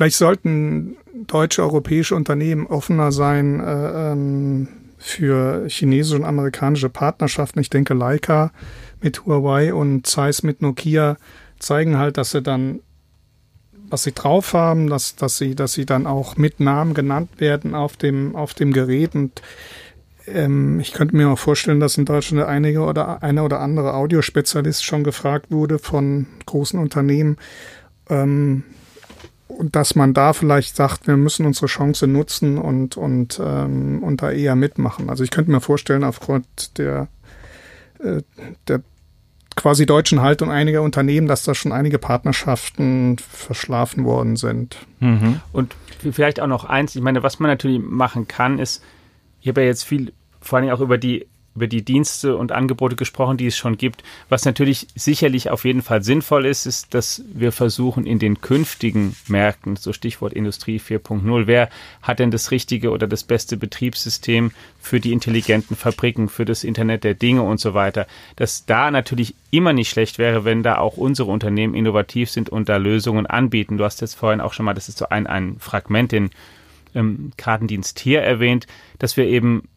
[0.00, 0.96] Vielleicht sollten
[1.26, 7.60] deutsche, europäische Unternehmen offener sein äh, ähm, für chinesische und amerikanische Partnerschaften.
[7.60, 8.50] Ich denke, Leica
[9.02, 11.18] mit Huawei und Zeiss mit Nokia
[11.58, 12.80] zeigen halt, dass sie dann
[13.90, 17.74] was sie drauf haben, dass, dass sie, dass sie dann auch mit Namen genannt werden
[17.74, 19.14] auf dem, auf dem Gerät.
[19.14, 19.42] Und
[20.26, 24.82] ähm, ich könnte mir auch vorstellen, dass in Deutschland einige oder eine oder andere Audiospezialist
[24.82, 27.36] schon gefragt wurde von großen Unternehmen,
[28.08, 28.64] ähm,
[29.68, 34.30] dass man da vielleicht sagt, wir müssen unsere Chance nutzen und, und, ähm, und da
[34.30, 35.10] eher mitmachen.
[35.10, 37.08] Also ich könnte mir vorstellen, aufgrund der,
[37.98, 38.22] äh,
[38.68, 38.82] der
[39.56, 44.76] quasi deutschen Haltung einiger Unternehmen, dass da schon einige Partnerschaften verschlafen worden sind.
[45.00, 45.40] Mhm.
[45.52, 48.82] Und vielleicht auch noch eins, ich meine, was man natürlich machen kann, ist,
[49.40, 51.26] ich habe ja jetzt viel, vor allem auch über die
[51.56, 54.04] über die Dienste und Angebote gesprochen, die es schon gibt.
[54.28, 59.16] Was natürlich sicherlich auf jeden Fall sinnvoll ist, ist, dass wir versuchen, in den künftigen
[59.26, 61.68] Märkten, so Stichwort Industrie 4.0, wer
[62.02, 67.02] hat denn das richtige oder das beste Betriebssystem für die intelligenten Fabriken, für das Internet
[67.02, 70.96] der Dinge und so weiter, dass da natürlich immer nicht schlecht wäre, wenn da auch
[70.96, 73.76] unsere Unternehmen innovativ sind und da Lösungen anbieten.
[73.76, 76.30] Du hast jetzt vorhin auch schon mal, das ist so ein, ein Fragment, den
[76.94, 78.66] ähm, Kartendienst hier erwähnt,
[78.98, 79.68] dass wir eben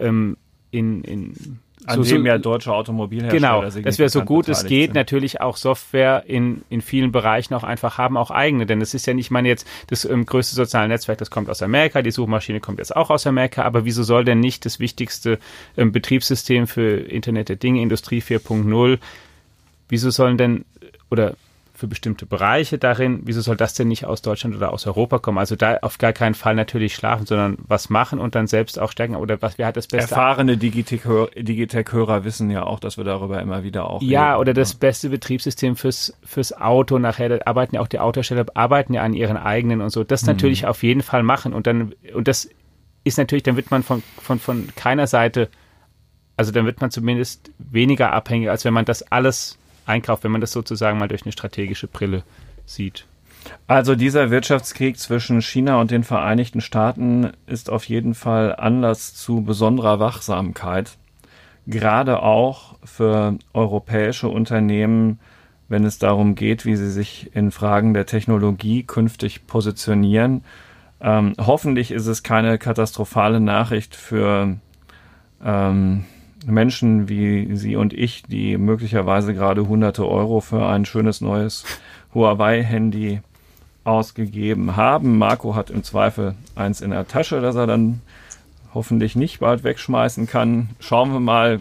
[0.00, 0.36] ähm,
[0.70, 4.88] in, in an so, dem ja deutsche Automobilhersteller Genau, dass wir so gut es geht
[4.88, 4.94] sind.
[4.94, 8.66] natürlich auch Software in, in vielen Bereichen auch einfach haben, auch eigene.
[8.66, 11.48] Denn es ist ja nicht, ich meine jetzt, das ähm, größte soziale Netzwerk, das kommt
[11.48, 14.80] aus Amerika, die Suchmaschine kommt jetzt auch aus Amerika, aber wieso soll denn nicht das
[14.80, 15.38] wichtigste
[15.76, 18.98] ähm, Betriebssystem für Internet der Dinge, Industrie 4.0,
[19.88, 20.64] wieso sollen denn,
[21.10, 21.34] oder
[21.78, 23.20] für bestimmte Bereiche darin.
[23.22, 25.38] Wieso soll das denn nicht aus Deutschland oder aus Europa kommen?
[25.38, 28.90] Also da auf gar keinen Fall natürlich schlafen, sondern was machen und dann selbst auch
[28.90, 29.14] stärken.
[29.14, 30.10] Oder was, wer hat das Beste?
[30.10, 34.40] Erfahrene Digitech-Hörer wissen ja auch, dass wir darüber immer wieder auch Ja, reden.
[34.40, 37.28] oder das beste Betriebssystem fürs, fürs Auto nachher.
[37.28, 40.02] Da arbeiten ja auch die Autohersteller, arbeiten ja an ihren eigenen und so.
[40.02, 40.30] Das mhm.
[40.30, 41.52] natürlich auf jeden Fall machen.
[41.52, 42.48] Und dann, und das
[43.04, 45.48] ist natürlich, dann wird man von, von, von keiner Seite,
[46.36, 49.58] also dann wird man zumindest weniger abhängig, als wenn man das alles
[49.88, 52.22] einkauft, wenn man das sozusagen mal durch eine strategische Brille
[52.66, 53.06] sieht.
[53.66, 59.42] Also dieser Wirtschaftskrieg zwischen China und den Vereinigten Staaten ist auf jeden Fall Anlass zu
[59.42, 60.96] besonderer Wachsamkeit,
[61.66, 65.20] gerade auch für europäische Unternehmen,
[65.68, 70.44] wenn es darum geht, wie sie sich in Fragen der Technologie künftig positionieren.
[71.00, 74.56] Ähm, hoffentlich ist es keine katastrophale Nachricht für
[75.44, 76.04] ähm,
[76.48, 81.64] Menschen wie Sie und ich, die möglicherweise gerade hunderte Euro für ein schönes neues
[82.14, 83.20] Huawei-Handy
[83.84, 85.18] ausgegeben haben.
[85.18, 88.00] Marco hat im Zweifel eins in der Tasche, das er dann
[88.74, 90.70] hoffentlich nicht bald wegschmeißen kann.
[90.80, 91.60] Schauen wir mal,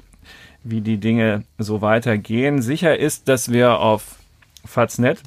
[0.63, 2.61] wie die Dinge so weitergehen.
[2.61, 4.15] Sicher ist, dass wir auf
[4.65, 5.19] Faznet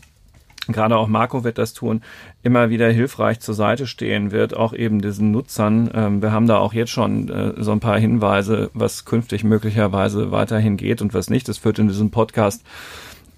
[0.69, 2.03] gerade auch Marco wird das tun,
[2.43, 5.91] immer wieder hilfreich zur Seite stehen wird, auch eben diesen Nutzern.
[5.95, 10.31] Ähm, wir haben da auch jetzt schon äh, so ein paar Hinweise, was künftig möglicherweise
[10.31, 11.49] weiterhin geht und was nicht.
[11.49, 12.65] Das führt in diesem Podcast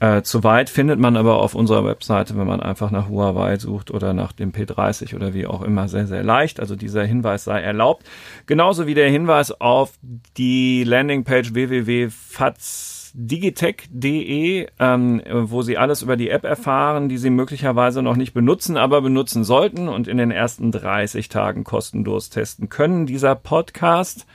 [0.02, 3.92] äh, zu weit, findet man aber auf unserer Webseite, wenn man einfach nach Huawei sucht
[3.92, 6.58] oder nach dem P30 oder wie auch immer, sehr, sehr leicht.
[6.58, 8.04] Also dieser Hinweis sei erlaubt.
[8.46, 9.92] Genauso wie der Hinweis auf
[10.36, 18.02] die Landingpage www.faz digitech.de, ähm, wo Sie alles über die App erfahren, die Sie möglicherweise
[18.02, 23.06] noch nicht benutzen, aber benutzen sollten und in den ersten 30 Tagen kostenlos testen können.
[23.06, 24.26] Dieser Podcast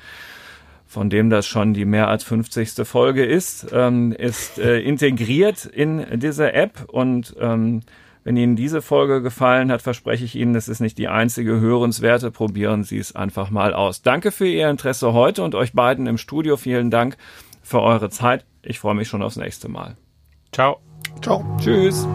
[0.88, 2.88] von dem das schon die mehr als 50.
[2.88, 7.82] Folge ist, ähm, ist äh, integriert in diese App und ähm,
[8.28, 12.30] wenn Ihnen diese Folge gefallen hat, verspreche ich Ihnen, es ist nicht die einzige hörenswerte.
[12.30, 14.02] Probieren Sie es einfach mal aus.
[14.02, 16.58] Danke für Ihr Interesse heute und euch beiden im Studio.
[16.58, 17.16] Vielen Dank
[17.68, 18.46] für eure Zeit.
[18.62, 19.98] Ich freue mich schon aufs nächste Mal.
[20.54, 20.80] Ciao.
[21.22, 21.44] Ciao.
[21.60, 22.08] Tschüss.